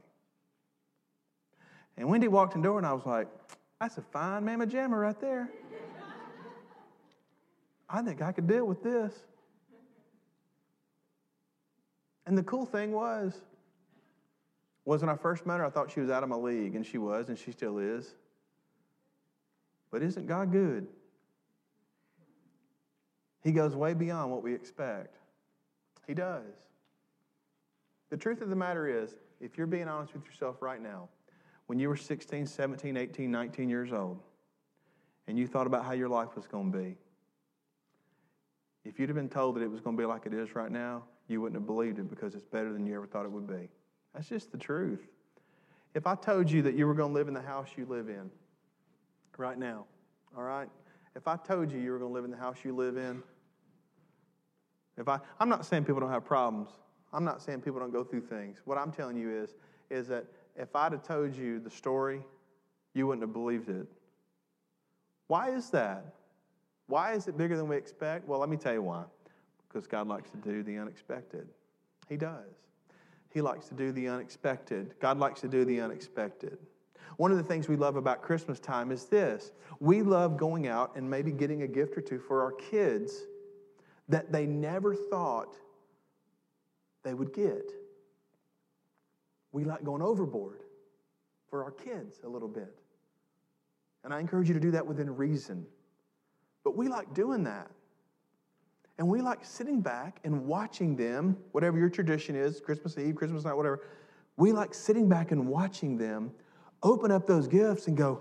And 1.95 2.09
Wendy 2.09 2.27
walked 2.27 2.55
in 2.55 2.61
the 2.61 2.67
door, 2.67 2.77
and 2.77 2.85
I 2.85 2.91
was 2.91 3.05
like, 3.05 3.27
that's 3.79 3.97
a 3.97 4.01
fine 4.01 4.43
mamma 4.43 4.67
jamma 4.67 4.99
right 4.99 5.19
there. 5.19 5.49
I 7.89 8.01
think 8.01 8.21
I 8.21 8.33
could 8.33 8.47
deal 8.47 8.65
with 8.65 8.83
this. 8.83 9.13
And 12.25 12.37
the 12.37 12.43
cool 12.43 12.65
thing 12.65 12.91
was, 12.91 13.33
was 14.83 15.01
when 15.01 15.09
I 15.09 15.15
first 15.15 15.45
met 15.45 15.59
her, 15.59 15.65
I 15.65 15.69
thought 15.69 15.89
she 15.89 16.01
was 16.01 16.09
out 16.09 16.21
of 16.21 16.27
my 16.27 16.35
league, 16.35 16.75
and 16.75 16.85
she 16.85 16.97
was, 16.97 17.29
and 17.29 17.39
she 17.39 17.51
still 17.51 17.79
is. 17.79 18.13
But 19.89 20.03
isn't 20.03 20.27
God 20.27 20.51
good? 20.51 20.85
He 23.41 23.53
goes 23.53 23.73
way 23.73 23.93
beyond 23.93 24.31
what 24.31 24.43
we 24.43 24.53
expect. 24.53 25.15
He 26.05 26.13
does. 26.13 26.43
The 28.09 28.17
truth 28.17 28.41
of 28.41 28.49
the 28.49 28.55
matter 28.55 28.87
is, 28.87 29.15
if 29.39 29.57
you're 29.57 29.67
being 29.67 29.87
honest 29.87 30.13
with 30.13 30.25
yourself 30.25 30.61
right 30.61 30.81
now, 30.81 31.09
when 31.67 31.79
you 31.79 31.87
were 31.87 31.95
16, 31.95 32.45
17, 32.45 32.97
18, 32.97 33.31
19 33.31 33.69
years 33.69 33.93
old, 33.93 34.19
and 35.27 35.37
you 35.37 35.45
thought 35.45 35.67
about 35.67 35.85
how 35.85 35.91
your 35.91 36.09
life 36.09 36.35
was 36.35 36.47
going 36.47 36.71
to 36.71 36.77
be, 36.77 36.97
if 38.85 38.99
you'd 38.99 39.09
have 39.09 39.15
been 39.15 39.29
told 39.29 39.55
that 39.55 39.61
it 39.61 39.69
was 39.69 39.81
going 39.81 39.95
to 39.95 40.01
be 40.01 40.05
like 40.05 40.25
it 40.25 40.33
is 40.33 40.55
right 40.55 40.71
now, 40.71 41.03
you 41.27 41.41
wouldn't 41.41 41.61
have 41.61 41.67
believed 41.67 41.99
it 41.99 42.09
because 42.09 42.33
it's 42.33 42.45
better 42.45 42.73
than 42.73 42.85
you 42.87 42.95
ever 42.95 43.05
thought 43.05 43.25
it 43.25 43.31
would 43.31 43.47
be. 43.47 43.69
That's 44.15 44.27
just 44.27 44.51
the 44.51 44.57
truth. 44.57 45.07
If 45.93 46.07
I 46.07 46.15
told 46.15 46.49
you 46.49 46.63
that 46.63 46.75
you 46.75 46.87
were 46.87 46.95
going 46.95 47.11
to 47.11 47.13
live 47.13 47.27
in 47.27 47.33
the 47.33 47.41
house 47.41 47.67
you 47.77 47.85
live 47.85 48.09
in 48.09 48.31
right 49.37 49.57
now, 49.57 49.85
all 50.35 50.43
right? 50.43 50.69
If 51.15 51.27
I 51.27 51.35
told 51.35 51.71
you 51.71 51.79
you 51.79 51.91
were 51.91 51.99
going 51.99 52.09
to 52.09 52.13
live 52.13 52.25
in 52.25 52.31
the 52.31 52.37
house 52.37 52.57
you 52.63 52.75
live 52.75 52.97
in, 52.97 53.21
if 54.97 55.07
I, 55.07 55.19
I'm 55.39 55.49
not 55.49 55.65
saying 55.65 55.85
people 55.85 56.01
don't 56.01 56.11
have 56.11 56.25
problems. 56.25 56.69
I'm 57.13 57.23
not 57.23 57.41
saying 57.41 57.61
people 57.61 57.79
don't 57.79 57.91
go 57.91 58.03
through 58.03 58.21
things. 58.21 58.59
What 58.65 58.77
I'm 58.77 58.91
telling 58.91 59.17
you 59.17 59.29
is, 59.31 59.55
is 59.89 60.07
that 60.09 60.25
if 60.55 60.75
I'd 60.75 60.91
have 60.91 61.03
told 61.03 61.35
you 61.35 61.59
the 61.59 61.69
story, 61.69 62.21
you 62.93 63.07
wouldn't 63.07 63.23
have 63.23 63.33
believed 63.33 63.69
it. 63.69 63.87
Why 65.27 65.51
is 65.51 65.69
that? 65.71 66.05
Why 66.87 67.13
is 67.13 67.27
it 67.27 67.37
bigger 67.37 67.55
than 67.55 67.67
we 67.67 67.77
expect? 67.77 68.27
Well, 68.27 68.39
let 68.39 68.49
me 68.49 68.57
tell 68.57 68.73
you 68.73 68.81
why. 68.81 69.03
Because 69.67 69.87
God 69.87 70.07
likes 70.07 70.31
to 70.31 70.37
do 70.37 70.63
the 70.63 70.77
unexpected. 70.77 71.47
He 72.07 72.17
does. 72.17 72.49
He 73.31 73.41
likes 73.41 73.67
to 73.67 73.75
do 73.75 73.91
the 73.91 74.07
unexpected. 74.07 74.95
God 74.99 75.19
likes 75.19 75.41
to 75.41 75.47
do 75.47 75.63
the 75.65 75.79
unexpected. 75.81 76.57
One 77.17 77.31
of 77.31 77.37
the 77.37 77.43
things 77.43 77.67
we 77.67 77.75
love 77.75 77.95
about 77.95 78.21
Christmas 78.21 78.59
time 78.59 78.91
is 78.91 79.05
this 79.05 79.51
we 79.79 80.01
love 80.01 80.37
going 80.37 80.67
out 80.67 80.95
and 80.95 81.09
maybe 81.09 81.31
getting 81.31 81.61
a 81.61 81.67
gift 81.67 81.97
or 81.97 82.01
two 82.01 82.19
for 82.19 82.41
our 82.41 82.51
kids 82.53 83.25
that 84.07 84.31
they 84.31 84.45
never 84.45 84.95
thought 84.95 85.55
they 87.03 87.13
would 87.13 87.33
get. 87.33 87.71
We 89.51 89.63
like 89.63 89.83
going 89.83 90.01
overboard 90.01 90.61
for 91.49 91.63
our 91.63 91.71
kids 91.71 92.19
a 92.23 92.27
little 92.27 92.47
bit. 92.47 92.75
And 94.03 94.13
I 94.13 94.19
encourage 94.19 94.47
you 94.47 94.53
to 94.53 94.59
do 94.59 94.71
that 94.71 94.85
within 94.85 95.15
reason. 95.15 95.65
But 96.63 96.77
we 96.77 96.87
like 96.87 97.13
doing 97.13 97.43
that. 97.45 97.69
And 98.97 99.07
we 99.07 99.21
like 99.21 99.45
sitting 99.45 99.81
back 99.81 100.19
and 100.23 100.45
watching 100.45 100.95
them, 100.95 101.37
whatever 101.53 101.77
your 101.77 101.89
tradition 101.89 102.35
is, 102.35 102.59
Christmas 102.59 102.97
Eve, 102.97 103.15
Christmas 103.15 103.45
night, 103.45 103.53
whatever. 103.53 103.81
We 104.35 104.51
like 104.51 104.73
sitting 104.73 105.07
back 105.07 105.31
and 105.31 105.47
watching 105.47 105.97
them 105.97 106.31
open 106.83 107.11
up 107.11 107.25
those 107.25 107.47
gifts 107.47 107.87
and 107.87 107.95
go, 107.95 108.19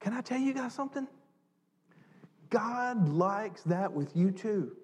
Can 0.00 0.12
I 0.12 0.20
tell 0.20 0.38
you 0.38 0.54
guys 0.54 0.72
something? 0.72 1.06
God 2.48 3.08
likes 3.08 3.62
that 3.62 3.92
with 3.92 4.16
you 4.16 4.30
too. 4.30 4.76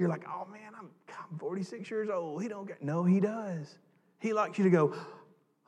You're 0.00 0.08
like, 0.08 0.24
oh 0.26 0.46
man, 0.50 0.72
I'm, 0.76 0.88
I'm 1.30 1.38
46 1.38 1.90
years 1.90 2.08
old. 2.08 2.42
He 2.42 2.48
don't 2.48 2.66
get. 2.66 2.82
No, 2.82 3.04
he 3.04 3.20
does. 3.20 3.76
He 4.18 4.32
likes 4.32 4.56
you 4.56 4.64
to 4.64 4.70
go, 4.70 4.94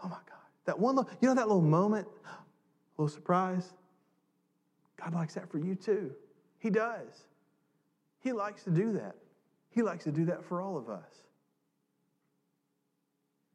oh 0.03 0.09
my 0.09 0.09
God. 0.09 0.39
That 0.65 0.79
one, 0.79 0.97
little, 0.97 1.11
you 1.21 1.29
know 1.29 1.35
that 1.35 1.49
little 1.49 1.61
moment, 1.61 2.09
little 2.97 3.15
surprise? 3.15 3.75
God 4.99 5.13
likes 5.13 5.35
that 5.35 5.51
for 5.51 5.59
you 5.59 5.75
too. 5.75 6.13
He 6.59 6.71
does. 6.71 7.27
He 8.21 8.33
likes 8.33 8.65
to 8.65 8.71
do 8.71 8.93
that. 8.93 9.17
He 9.69 9.83
likes 9.83 10.05
to 10.05 10.13
do 10.13 10.25
that 10.25 10.43
for 10.43 10.63
all 10.63 10.79
of 10.79 10.89
us. 10.89 11.13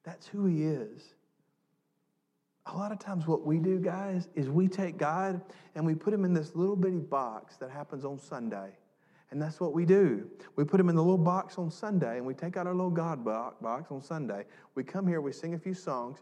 That's 0.03 0.27
who 0.27 0.45
He 0.45 0.63
is. 0.63 1.15
A 2.67 2.77
lot 2.77 2.91
of 2.91 2.99
times, 2.99 3.25
what 3.25 3.43
we 3.43 3.57
do, 3.57 3.79
guys, 3.79 4.27
is 4.35 4.47
we 4.47 4.67
take 4.67 4.99
God 4.99 5.41
and 5.73 5.83
we 5.83 5.95
put 5.95 6.13
Him 6.13 6.23
in 6.23 6.35
this 6.35 6.55
little 6.55 6.75
bitty 6.75 6.99
box 6.99 7.57
that 7.57 7.71
happens 7.71 8.05
on 8.05 8.19
Sunday. 8.19 8.73
And 9.31 9.41
that's 9.41 9.59
what 9.59 9.73
we 9.73 9.85
do. 9.85 10.29
We 10.55 10.63
put 10.63 10.79
Him 10.79 10.89
in 10.89 10.95
the 10.95 11.01
little 11.01 11.17
box 11.17 11.57
on 11.57 11.69
Sunday 11.69 12.17
and 12.17 12.25
we 12.25 12.33
take 12.33 12.55
out 12.55 12.65
our 12.65 12.73
little 12.73 12.89
God 12.89 13.25
box 13.25 13.91
on 13.91 14.01
Sunday. 14.01 14.45
We 14.75 14.83
come 14.83 15.05
here, 15.07 15.19
we 15.19 15.33
sing 15.33 15.53
a 15.53 15.59
few 15.59 15.73
songs, 15.73 16.19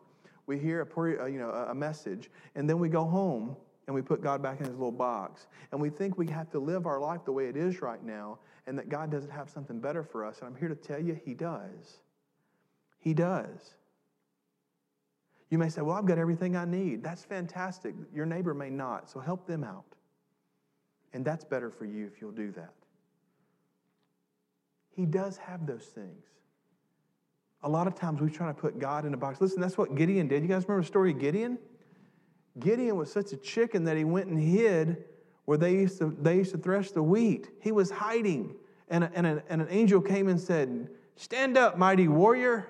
we 0.48 0.58
hear 0.58 0.82
a, 0.82 1.30
you 1.30 1.40
know, 1.40 1.50
a 1.50 1.76
message, 1.76 2.32
and 2.56 2.70
then 2.70 2.80
we 2.80 2.90
go 2.90 3.06
home 3.06 3.56
and 3.88 3.94
we 3.94 4.02
put 4.02 4.22
God 4.22 4.42
back 4.42 4.60
in 4.60 4.66
his 4.66 4.74
little 4.74 4.92
box. 4.92 5.48
And 5.72 5.80
we 5.80 5.90
think 5.90 6.18
we 6.18 6.28
have 6.28 6.50
to 6.52 6.60
live 6.60 6.88
our 6.88 7.00
life 7.00 7.22
the 7.26 7.32
way 7.32 7.48
it 7.48 7.56
is 7.56 7.82
right 7.82 8.04
now 8.04 8.40
and 8.68 8.78
that 8.80 8.90
God 8.90 9.12
doesn't 9.12 9.30
have 9.30 9.50
something 9.50 9.80
better 9.80 10.04
for 10.04 10.26
us. 10.26 10.40
And 10.40 10.48
I'm 10.48 10.56
here 10.56 10.70
to 10.70 10.76
tell 10.76 11.00
you, 11.00 11.20
he 11.24 11.36
does. 11.36 12.00
He 13.00 13.14
does. 13.14 13.76
You 15.52 15.60
may 15.60 15.70
say, 15.70 15.82
Well, 15.82 15.96
I've 15.96 16.06
got 16.08 16.18
everything 16.18 16.58
I 16.58 16.66
need. 16.66 17.04
That's 17.04 17.24
fantastic. 17.24 17.94
Your 18.14 18.26
neighbor 18.26 18.56
may 18.56 18.72
not, 18.72 19.10
so 19.10 19.20
help 19.20 19.46
them 19.46 19.64
out. 19.64 19.86
And 21.14 21.24
that's 21.24 21.46
better 21.46 21.70
for 21.70 21.86
you 21.86 22.08
if 22.08 22.20
you'll 22.20 22.32
do 22.32 22.52
that. 22.54 22.74
He 24.96 25.06
does 25.06 25.38
have 25.38 25.66
those 25.66 25.86
things. 25.86 26.26
A 27.64 27.70
lot 27.70 27.88
of 27.88 27.96
times 27.96 28.22
we 28.22 28.30
try 28.30 28.48
to 28.48 28.54
put 28.54 28.80
God 28.80 29.06
in 29.06 29.14
a 29.14 29.18
box. 29.18 29.42
Listen, 29.42 29.60
that's 29.60 29.78
what 29.78 29.96
Gideon 29.96 30.28
did. 30.28 30.42
You 30.42 30.48
guys 30.48 30.64
remember 30.64 30.82
the 30.82 30.88
story 30.88 31.12
of 31.12 31.20
Gideon? 31.20 31.58
Gideon 32.60 32.96
was 32.96 33.12
such 33.12 33.34
a 33.34 33.38
chicken 33.38 33.84
that 33.86 33.98
he 33.98 34.06
went 34.06 34.28
and 34.28 34.40
hid 34.40 35.04
where 35.46 35.58
they 35.58 35.74
used 35.74 35.98
to, 36.00 36.16
they 36.22 36.38
used 36.38 36.52
to 36.52 36.58
thresh 36.58 36.92
the 36.92 37.04
wheat. 37.04 37.50
He 37.60 37.72
was 37.72 37.92
hiding. 37.92 38.56
And, 38.88 39.04
a, 39.04 39.12
and, 39.16 39.28
a, 39.28 39.44
and 39.50 39.62
an 39.62 39.68
angel 39.70 40.00
came 40.00 40.28
and 40.28 40.40
said, 40.40 40.90
Stand 41.16 41.58
up, 41.58 41.78
mighty 41.78 42.08
warrior. 42.08 42.68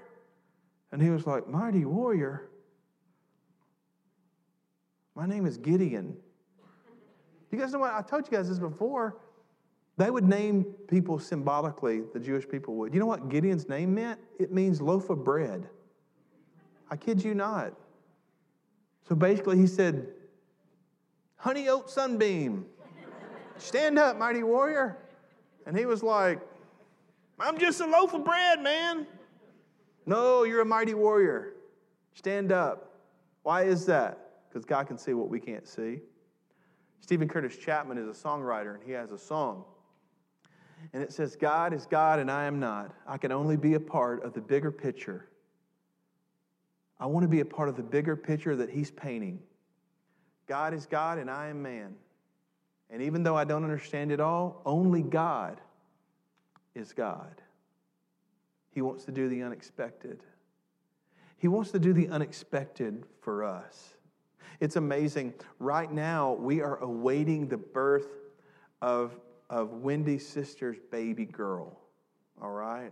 And 0.92 1.02
he 1.02 1.10
was 1.10 1.28
like, 1.28 1.48
Mighty 1.48 1.86
warrior? 1.86 2.50
My 5.14 5.26
name 5.26 5.46
is 5.46 5.58
Gideon. 5.58 6.18
You 7.52 7.60
guys 7.60 7.72
know 7.72 7.80
what? 7.80 7.94
I 7.94 8.02
told 8.02 8.26
you 8.30 8.38
guys 8.38 8.50
this 8.50 8.60
before. 8.60 9.18
They 9.98 10.10
would 10.10 10.26
name 10.26 10.66
people 10.88 11.20
symbolically, 11.20 12.02
the 12.14 12.20
Jewish 12.20 12.48
people 12.48 12.76
would. 12.76 12.94
You 12.94 13.00
know 13.00 13.06
what 13.06 13.30
Gideon's 13.30 13.70
name 13.70 13.96
meant? 13.96 14.20
It 14.40 14.52
means 14.52 14.82
loaf 14.82 15.10
of 15.10 15.24
bread. 15.24 15.70
I 16.90 16.98
kid 16.98 17.24
you 17.24 17.34
not. 17.34 17.74
So 19.08 19.16
basically, 19.16 19.58
he 19.58 19.68
said, 19.68 20.08
Honey 21.38 21.70
oat 21.70 21.90
sunbeam, 21.90 22.66
stand 23.58 23.98
up, 23.98 24.18
mighty 24.18 24.44
warrior. 24.44 24.98
And 25.66 25.78
he 25.78 25.86
was 25.86 26.04
like, 26.04 26.40
I'm 27.40 27.58
just 27.58 27.80
a 27.82 27.86
loaf 27.86 28.14
of 28.14 28.26
bread, 28.26 28.62
man. 28.62 29.08
No, 30.06 30.44
you're 30.44 30.62
a 30.62 30.66
mighty 30.66 30.94
warrior. 30.94 31.54
Stand 32.14 32.52
up. 32.52 33.00
Why 33.44 33.64
is 33.64 33.86
that? 33.86 34.20
Because 34.50 34.66
God 34.66 34.88
can 34.88 34.98
see 34.98 35.14
what 35.14 35.30
we 35.30 35.40
can't 35.40 35.68
see. 35.68 36.00
Steven 37.02 37.28
Curtis 37.28 37.58
Chapman 37.58 37.98
is 37.98 38.08
a 38.08 38.28
songwriter, 38.28 38.76
and 38.76 38.84
he 38.84 38.92
has 38.92 39.12
a 39.12 39.18
song. 39.18 39.66
And 40.94 41.02
it 41.04 41.12
says, 41.12 41.36
God 41.36 41.74
is 41.74 41.86
God 41.86 42.20
and 42.20 42.30
I 42.30 42.46
am 42.46 42.60
not. 42.60 42.94
I 43.08 43.18
can 43.18 43.32
only 43.32 43.58
be 43.58 43.74
a 43.74 43.80
part 43.80 44.24
of 44.24 44.34
the 44.34 44.42
bigger 44.42 44.72
picture 44.72 45.30
I 47.00 47.08
want 47.08 47.24
to 47.24 47.28
be 47.28 47.42
a 47.42 47.46
part 47.46 47.70
of 47.70 47.76
the 47.76 47.84
bigger 47.84 48.16
picture 48.16 48.56
that 48.56 48.70
He's 48.70 48.92
painting. 48.92 49.40
God 50.48 50.74
is 50.74 50.86
God 50.86 51.18
and 51.18 51.30
I 51.30 51.48
am 51.48 51.62
man. 51.62 51.96
And 52.90 53.02
even 53.02 53.24
though 53.24 53.36
I 53.36 53.44
don't 53.44 53.64
understand 53.64 54.12
it 54.12 54.20
all, 54.20 54.62
only 54.66 55.02
God 55.02 55.60
is 56.76 56.94
God. 56.94 57.42
He 58.70 58.82
wants 58.82 59.06
to 59.06 59.12
do 59.12 59.28
the 59.28 59.42
unexpected. 59.44 60.22
He 61.38 61.48
wants 61.48 61.72
to 61.72 61.80
do 61.80 61.94
the 61.94 62.08
unexpected 62.10 63.04
for 63.22 63.44
us. 63.44 63.96
It's 64.60 64.76
amazing. 64.76 65.34
Right 65.60 65.92
now, 65.92 66.34
we 66.34 66.62
are 66.62 66.78
awaiting 66.78 67.48
the 67.48 67.58
birth 67.58 68.08
of, 68.82 69.16
of 69.50 69.72
Wendy's 69.72 70.28
sister's 70.28 70.78
baby 70.92 71.26
girl. 71.26 71.80
All 72.42 72.52
right? 72.52 72.92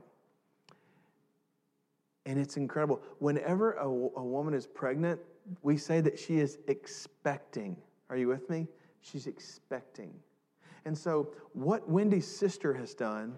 And 2.26 2.40
it's 2.40 2.58
incredible. 2.58 3.02
Whenever 3.20 3.74
a, 3.74 3.86
a 3.86 4.24
woman 4.24 4.54
is 4.54 4.66
pregnant, 4.66 5.20
we 5.62 5.78
say 5.78 6.00
that 6.02 6.18
she 6.18 6.40
is 6.40 6.58
expecting. 6.68 7.76
Are 8.10 8.18
you 8.18 8.28
with 8.28 8.50
me? 8.50 8.68
She's 9.02 9.28
expecting. 9.28 10.14
And 10.86 10.98
so, 10.98 11.30
what 11.54 11.90
Wendy's 11.90 12.28
sister 12.28 12.74
has 12.74 12.94
done 12.94 13.38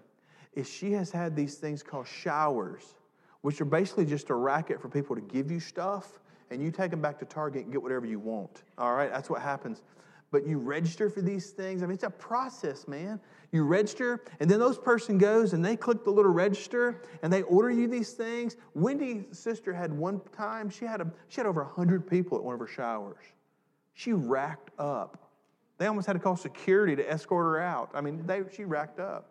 is 0.54 0.68
she 0.68 0.92
has 0.92 1.10
had 1.10 1.36
these 1.36 1.56
things 1.56 1.82
called 1.82 2.06
showers, 2.06 2.94
which 3.42 3.60
are 3.60 3.66
basically 3.66 4.06
just 4.06 4.30
a 4.30 4.34
racket 4.34 4.80
for 4.80 4.88
people 4.88 5.14
to 5.14 5.22
give 5.22 5.50
you 5.50 5.60
stuff, 5.60 6.20
and 6.50 6.62
you 6.62 6.70
take 6.70 6.90
them 6.90 7.00
back 7.00 7.18
to 7.18 7.24
Target 7.24 7.64
and 7.64 7.72
get 7.72 7.82
whatever 7.82 8.06
you 8.06 8.18
want. 8.18 8.62
All 8.78 8.94
right? 8.94 9.10
That's 9.10 9.28
what 9.28 9.42
happens. 9.42 9.82
But 10.30 10.46
you 10.46 10.58
register 10.58 11.08
for 11.08 11.22
these 11.22 11.50
things. 11.50 11.82
I 11.82 11.86
mean, 11.86 11.94
it's 11.94 12.04
a 12.04 12.10
process, 12.10 12.88
man. 12.88 13.20
You 13.52 13.62
register, 13.62 14.24
and 14.40 14.50
then 14.50 14.58
those 14.58 14.76
person 14.76 15.18
goes 15.18 15.52
and 15.52 15.64
they 15.64 15.76
click 15.76 16.04
the 16.04 16.10
little 16.10 16.32
register 16.32 17.02
and 17.22 17.32
they 17.32 17.42
order 17.42 17.70
you 17.70 17.86
these 17.86 18.12
things. 18.12 18.56
Wendy's 18.74 19.38
sister 19.38 19.72
had 19.72 19.92
one 19.92 20.20
time, 20.36 20.68
she 20.68 20.84
had, 20.84 21.00
a, 21.00 21.10
she 21.28 21.40
had 21.40 21.46
over 21.46 21.62
100 21.62 22.08
people 22.08 22.36
at 22.36 22.44
one 22.44 22.54
of 22.54 22.60
her 22.60 22.66
showers. 22.66 23.24
She 23.94 24.12
racked 24.12 24.70
up. 24.78 25.30
They 25.78 25.86
almost 25.86 26.06
had 26.06 26.14
to 26.14 26.18
call 26.18 26.36
security 26.36 26.96
to 26.96 27.10
escort 27.10 27.44
her 27.44 27.60
out. 27.60 27.90
I 27.94 28.00
mean, 28.00 28.26
they, 28.26 28.42
she 28.54 28.64
racked 28.64 28.98
up. 28.98 29.30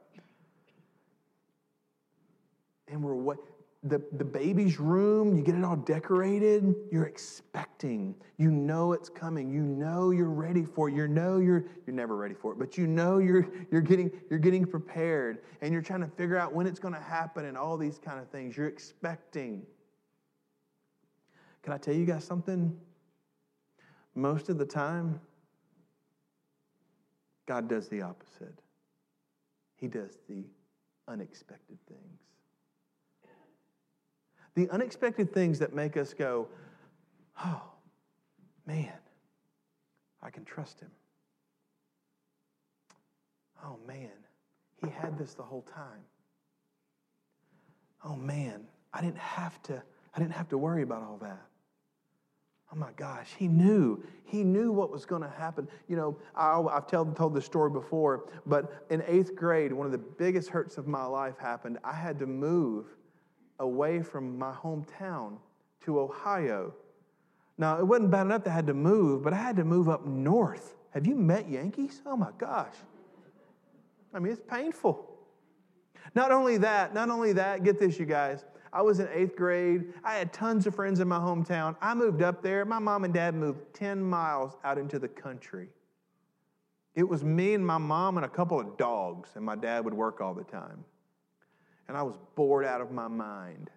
And 2.88 3.04
we're 3.04 3.16
what? 3.16 3.38
The, 3.86 4.02
the 4.14 4.26
baby's 4.26 4.80
room, 4.80 5.38
you 5.38 5.44
get 5.44 5.54
it 5.54 5.64
all 5.64 5.76
decorated, 5.76 6.76
you're 6.92 7.06
expecting. 7.06 8.16
You 8.38 8.50
know 8.50 8.94
it's 8.94 9.10
coming. 9.10 9.48
You 9.48 9.62
know 9.62 10.10
you're 10.10 10.32
ready 10.32 10.66
for 10.66 10.90
it. 10.90 10.96
You 10.96 11.08
know 11.08 11.38
you're 11.38 11.66
you're 11.86 11.96
never 11.96 12.16
ready 12.16 12.34
for 12.34 12.52
it, 12.52 12.60
but 12.60 12.80
you 12.80 12.88
know 12.88 13.20
you're 13.20 13.48
you're 13.72 13.82
getting 13.82 14.12
you're 14.30 14.40
getting 14.40 14.66
prepared 14.66 15.44
and 15.62 15.72
you're 15.72 15.84
trying 15.84 16.02
to 16.02 16.08
figure 16.08 16.36
out 16.36 16.52
when 16.52 16.66
it's 16.66 16.80
going 16.80 16.96
to 16.96 17.00
happen 17.00 17.46
and 17.46 17.56
all 17.56 17.78
these 17.78 18.00
kind 18.00 18.20
of 18.20 18.28
things. 18.30 18.58
You're 18.58 18.68
expecting. 18.68 19.62
Can 21.62 21.72
I 21.72 21.78
tell 21.78 21.94
you 21.94 22.06
guys 22.06 22.24
something? 22.24 22.76
Most 24.16 24.50
of 24.50 24.58
the 24.58 24.66
time, 24.66 25.20
God 27.46 27.70
does 27.70 27.88
the 27.88 28.02
opposite. 28.02 28.60
He 29.76 29.88
does 29.88 30.18
the 30.28 30.44
unexpected 31.08 31.78
things 31.88 32.35
the 34.56 34.70
unexpected 34.70 35.34
things 35.34 35.60
that 35.60 35.74
make 35.74 35.98
us 35.98 36.14
go, 36.14 36.48
oh, 37.44 37.62
man, 38.66 38.94
I 40.22 40.30
can 40.30 40.46
trust 40.46 40.80
him. 40.80 40.92
Oh, 43.64 43.78
man, 43.88 44.12
he 44.84 44.90
had 44.90 45.18
this 45.18 45.34
the 45.34 45.44
whole 45.44 45.64
time. 45.64 46.04
Oh, 48.04 48.16
man, 48.16 48.66
I 48.94 49.02
didn't 49.02 49.18
have 49.18 49.62
to, 49.64 49.82
I 50.14 50.20
didn't 50.20 50.34
have 50.34 50.50
to 50.50 50.58
worry 50.58 50.84
about 50.84 51.04
all 51.04 51.18
that. 51.22 51.46
Oh 52.72 52.76
my 52.76 52.92
gosh, 52.96 53.28
he 53.38 53.48
knew. 53.48 54.04
He 54.24 54.44
knew 54.44 54.72
what 54.72 54.92
was 54.92 55.06
going 55.06 55.22
to 55.22 55.30
happen. 55.30 55.68
You 55.88 55.96
know, 55.96 56.18
I, 56.36 56.62
have 56.74 56.88
told, 56.88 57.16
told 57.16 57.36
this 57.36 57.46
story 57.46 57.70
before, 57.70 58.26
but 58.46 58.86
in 58.90 59.04
eighth 59.08 59.36
grade, 59.36 59.72
one 59.72 59.86
of 59.86 59.92
the 59.92 60.00
biggest 60.00 60.50
hurts 60.50 60.78
of 60.78 60.88
my 60.88 61.06
life 61.06 61.38
happened. 61.38 61.78
I 61.84 61.94
had 61.94 62.18
to 62.20 62.26
move 62.26 62.88
away 63.60 64.02
from 64.02 64.38
my 64.38 64.52
hometown 64.52 65.38
to 65.82 66.00
Ohio. 66.00 66.74
Now, 67.58 67.80
it 67.80 67.88
wasn't 67.88 68.12
bad 68.12 68.26
enough 68.26 68.44
that 68.44 68.52
I 68.52 68.54
had 68.54 68.68
to 68.68 68.74
move, 68.74 69.24
but 69.24 69.34
I 69.34 69.38
had 69.38 69.56
to 69.58 69.64
move 69.64 69.88
up 69.88 70.06
north. 70.06 70.76
Have 70.92 71.08
you 71.08 71.16
met 71.16 71.50
Yankees? 71.50 72.02
Oh 72.06 72.18
my 72.18 72.32
gosh. 72.38 72.74
I 74.14 74.20
mean, 74.20 74.32
it's 74.32 74.42
painful. 74.50 75.10
Not 76.14 76.32
only 76.32 76.58
that, 76.58 76.94
not 76.94 77.10
only 77.10 77.34
that, 77.34 77.64
get 77.64 77.80
this, 77.80 78.00
you 78.00 78.06
guys. 78.06 78.46
I 78.72 78.82
was 78.82 79.00
in 79.00 79.08
eighth 79.14 79.36
grade. 79.36 79.94
I 80.04 80.16
had 80.16 80.34
tons 80.34 80.68
of 80.68 80.76
friends 80.76 81.00
in 81.00 81.08
my 81.08 81.18
hometown. 81.18 81.76
I 81.82 81.94
moved 81.94 82.22
up 82.22 82.42
there. 82.42 82.66
My 82.66 82.80
mom 82.80 83.06
and 83.06 83.14
dad 83.14 83.34
moved 83.34 83.62
10 83.74 84.02
miles 84.02 84.58
out 84.64 84.78
into 84.78 85.00
the 85.00 85.08
country. 85.08 85.70
It 86.94 87.08
was 87.08 87.24
me 87.24 87.54
and 87.54 87.66
my 87.66 87.78
mom 87.78 88.18
and 88.18 88.26
a 88.26 88.30
couple 88.30 88.60
of 88.60 88.78
dogs, 88.78 89.32
and 89.36 89.46
my 89.46 89.56
dad 89.56 89.84
would 89.86 89.94
work 89.94 90.22
all 90.22 90.34
the 90.34 90.44
time 90.44 90.84
and 91.88 91.96
I 91.96 92.04
was 92.04 92.16
bored 92.36 92.66
out 92.66 92.82
of 92.82 92.92
my 92.92 93.08
mind. 93.08 93.70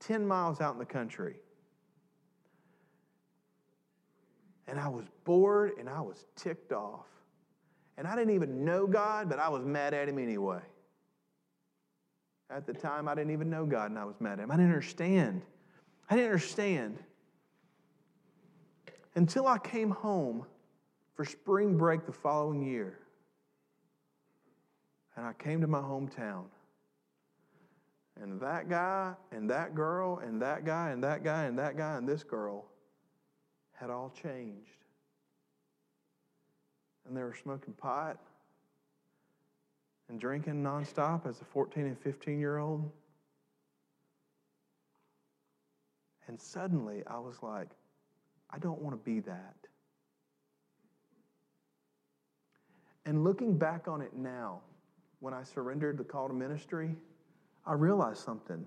10 0.00 0.26
miles 0.26 0.60
out 0.60 0.72
in 0.72 0.78
the 0.78 0.84
country. 0.84 1.36
And 4.68 4.80
I 4.80 4.88
was 4.88 5.04
bored 5.24 5.72
and 5.78 5.88
I 5.88 6.00
was 6.00 6.26
ticked 6.34 6.72
off. 6.72 7.06
And 7.98 8.06
I 8.06 8.14
didn't 8.14 8.34
even 8.34 8.64
know 8.64 8.86
God, 8.86 9.28
but 9.28 9.38
I 9.38 9.48
was 9.48 9.64
mad 9.64 9.94
at 9.94 10.08
him 10.08 10.18
anyway. 10.18 10.60
At 12.50 12.66
the 12.66 12.72
time, 12.72 13.08
I 13.08 13.14
didn't 13.14 13.32
even 13.32 13.48
know 13.48 13.64
God 13.64 13.90
and 13.90 13.98
I 13.98 14.04
was 14.04 14.16
mad 14.20 14.38
at 14.38 14.44
him. 14.44 14.50
I 14.50 14.56
didn't 14.56 14.70
understand. 14.70 15.42
I 16.10 16.16
didn't 16.16 16.30
understand. 16.30 16.98
Until 19.14 19.46
I 19.46 19.58
came 19.58 19.90
home 19.90 20.44
for 21.14 21.24
spring 21.24 21.78
break 21.78 22.04
the 22.04 22.12
following 22.12 22.62
year. 22.62 22.98
And 25.16 25.24
I 25.24 25.32
came 25.32 25.62
to 25.62 25.66
my 25.66 25.80
hometown. 25.80 26.44
And 28.20 28.40
that 28.40 28.68
guy 28.68 29.14
and 29.30 29.50
that 29.50 29.74
girl 29.74 30.18
and 30.18 30.40
that 30.40 30.64
guy 30.64 30.90
and 30.90 31.04
that 31.04 31.22
guy 31.22 31.44
and 31.44 31.58
that 31.58 31.76
guy 31.76 31.96
and 31.96 32.08
this 32.08 32.22
girl 32.22 32.66
had 33.72 33.90
all 33.90 34.12
changed. 34.22 34.84
And 37.06 37.16
they 37.16 37.22
were 37.22 37.34
smoking 37.34 37.74
pot 37.74 38.18
and 40.08 40.18
drinking 40.18 40.62
nonstop 40.62 41.26
as 41.26 41.40
a 41.40 41.44
14 41.44 41.84
and 41.84 41.98
15 41.98 42.38
year 42.38 42.58
old. 42.58 42.90
And 46.28 46.40
suddenly 46.40 47.02
I 47.06 47.18
was 47.18 47.42
like, 47.42 47.68
I 48.50 48.58
don't 48.58 48.80
want 48.80 48.96
to 48.96 49.04
be 49.04 49.20
that. 49.20 49.56
And 53.04 53.22
looking 53.22 53.56
back 53.56 53.86
on 53.86 54.00
it 54.00 54.14
now, 54.14 54.60
when 55.20 55.32
I 55.32 55.44
surrendered 55.44 55.96
the 55.96 56.04
call 56.04 56.28
to 56.28 56.34
ministry, 56.34 56.96
I 57.66 57.72
realized 57.72 58.22
something. 58.22 58.64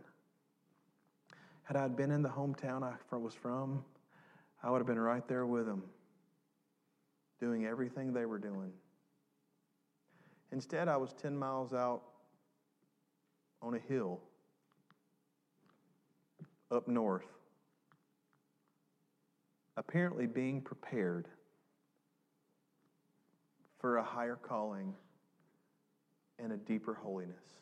Had 1.64 1.78
I 1.78 1.88
been 1.88 2.12
in 2.12 2.22
the 2.22 2.30
hometown 2.30 2.84
I 2.84 3.16
was 3.16 3.34
from, 3.34 3.86
I 4.62 4.70
would 4.70 4.80
have 4.80 4.88
been 4.88 5.00
right 5.00 5.26
there 5.28 5.46
with 5.46 5.66
them, 5.66 5.84
doing 7.40 7.66
everything 7.66 8.12
they 8.12 8.26
were 8.26 8.40
doing. 8.40 8.72
Instead, 10.52 10.88
I 10.88 10.98
was 10.98 11.14
10 11.14 11.38
miles 11.38 11.74
out 11.74 12.02
on 13.62 13.76
a 13.76 13.80
hill 13.80 14.20
up 16.72 16.88
north, 16.88 17.26
apparently 19.78 20.28
being 20.28 20.62
prepared 20.62 21.28
for 23.80 23.98
a 23.98 24.04
higher 24.04 24.36
calling 24.36 24.94
and 26.38 26.52
a 26.52 26.58
deeper 26.58 26.94
holiness. 26.94 27.60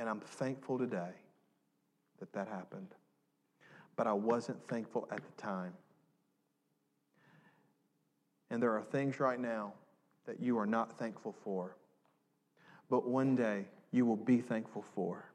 And 0.00 0.08
I'm 0.08 0.20
thankful 0.20 0.78
today 0.78 1.12
that 2.20 2.32
that 2.32 2.48
happened. 2.48 2.94
But 3.96 4.06
I 4.06 4.14
wasn't 4.14 4.66
thankful 4.66 5.06
at 5.12 5.18
the 5.18 5.42
time. 5.42 5.74
And 8.48 8.62
there 8.62 8.72
are 8.72 8.82
things 8.82 9.20
right 9.20 9.38
now 9.38 9.74
that 10.24 10.40
you 10.40 10.58
are 10.58 10.64
not 10.64 10.98
thankful 10.98 11.34
for. 11.44 11.76
But 12.88 13.06
one 13.06 13.36
day 13.36 13.66
you 13.92 14.06
will 14.06 14.16
be 14.16 14.38
thankful 14.38 14.86
for. 14.94 15.26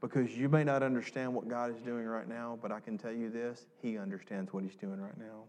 Because 0.00 0.30
you 0.30 0.48
may 0.48 0.62
not 0.62 0.84
understand 0.84 1.34
what 1.34 1.48
God 1.48 1.74
is 1.74 1.82
doing 1.82 2.06
right 2.06 2.28
now, 2.28 2.56
but 2.62 2.70
I 2.70 2.78
can 2.78 2.98
tell 2.98 3.12
you 3.12 3.30
this 3.30 3.66
He 3.82 3.98
understands 3.98 4.52
what 4.52 4.62
He's 4.62 4.76
doing 4.76 5.00
right 5.00 5.18
now. 5.18 5.42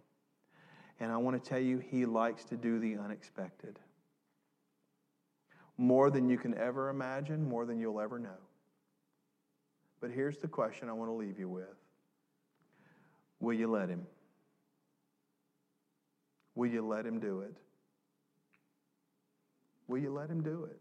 And 1.00 1.12
I 1.12 1.18
want 1.18 1.42
to 1.42 1.50
tell 1.50 1.62
you, 1.62 1.78
He 1.78 2.08
likes 2.08 2.46
to 2.46 2.58
do 2.58 2.80
the 2.80 2.98
unexpected 2.98 3.78
more 5.78 6.10
than 6.10 6.30
you 6.30 6.38
can 6.38 6.58
ever 6.58 6.90
imagine, 6.90 7.48
more 7.48 7.66
than 7.66 7.80
you'll 7.80 8.00
ever 8.00 8.20
know. 8.20 8.30
But 10.00 10.12
here's 10.12 10.38
the 10.38 10.48
question 10.48 10.90
I 10.90 10.94
want 10.94 11.10
to 11.10 11.14
leave 11.14 11.40
you 11.40 11.50
with 11.50 11.78
Will 13.40 13.54
you 13.54 13.68
let 13.68 13.90
Him? 13.90 14.06
Will 16.56 16.70
you 16.70 16.86
let 16.86 17.06
Him 17.06 17.20
do 17.20 17.42
it? 17.42 17.56
Will 19.88 20.00
you 20.00 20.12
let 20.12 20.30
Him 20.30 20.42
do 20.42 20.68
it? 20.70 20.80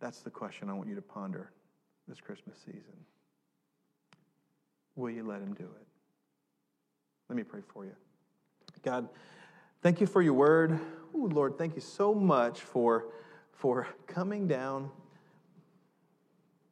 That's 0.00 0.20
the 0.20 0.30
question 0.30 0.70
I 0.70 0.72
want 0.72 0.88
you 0.88 0.94
to 0.94 1.02
ponder 1.02 1.52
this 2.08 2.20
Christmas 2.20 2.56
season. 2.64 3.04
Will 4.96 5.10
you 5.10 5.24
let 5.24 5.40
Him 5.40 5.54
do 5.54 5.64
it? 5.64 5.86
Let 7.28 7.36
me 7.36 7.42
pray 7.44 7.60
for 7.72 7.84
you. 7.84 7.92
God, 8.82 9.08
Thank 9.82 10.00
you 10.00 10.06
for 10.06 10.20
your 10.20 10.34
word. 10.34 10.78
Ooh, 11.14 11.26
Lord, 11.26 11.56
thank 11.56 11.74
you 11.74 11.80
so 11.80 12.14
much 12.14 12.60
for, 12.60 13.06
for 13.52 13.88
coming 14.06 14.46
down 14.46 14.90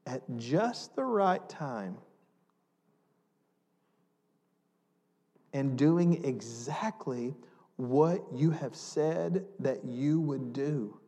at 0.07 0.23
just 0.37 0.95
the 0.95 1.05
right 1.05 1.47
time 1.49 1.97
and 5.55 5.79
doing 5.79 6.23
exactly 6.23 7.35
what 7.77 8.23
you 8.35 8.51
have 8.51 8.77
said 8.77 9.47
that 9.59 9.85
you 9.87 10.21
would 10.21 10.53
do. 10.53 10.99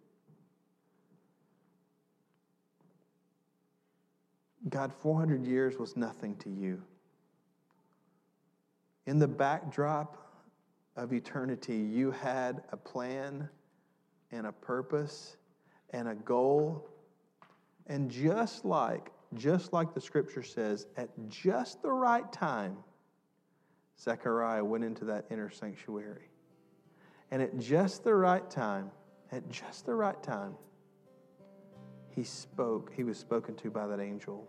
God, 4.71 4.93
400 4.93 5.45
years 5.47 5.77
was 5.79 5.99
nothing 5.99 6.37
to 6.37 6.49
you. 6.49 6.83
In 9.07 9.19
the 9.19 9.29
backdrop 9.29 10.30
of 11.01 11.15
eternity, 11.15 11.79
you 11.79 12.11
had 12.11 12.63
a 12.73 12.77
plan 12.77 13.49
and 14.33 14.47
a 14.47 14.53
purpose 14.53 15.39
and 15.95 16.07
a 16.07 16.15
goal. 16.15 16.87
And 17.87 18.11
just 18.11 18.67
like, 18.67 19.11
just 19.35 19.73
like 19.73 19.95
the 19.95 20.01
scripture 20.01 20.43
says, 20.43 20.87
at 20.99 21.09
just 21.31 21.81
the 21.81 21.91
right 21.91 22.31
time, 22.31 22.77
Zechariah 23.99 24.63
went 24.63 24.85
into 24.85 25.07
that 25.07 25.25
inner 25.31 25.51
sanctuary. 25.51 26.29
And 27.31 27.41
at 27.41 27.59
just 27.59 28.05
the 28.05 28.15
right 28.15 28.49
time, 28.51 28.91
at 29.33 29.49
just 29.49 29.87
the 29.87 29.95
right 29.95 30.23
time, 30.23 30.55
he 32.15 32.25
spoke. 32.25 32.93
He 32.95 33.05
was 33.05 33.17
spoken 33.17 33.55
to 33.57 33.71
by 33.71 33.87
that 33.87 34.01
angel. 34.01 34.47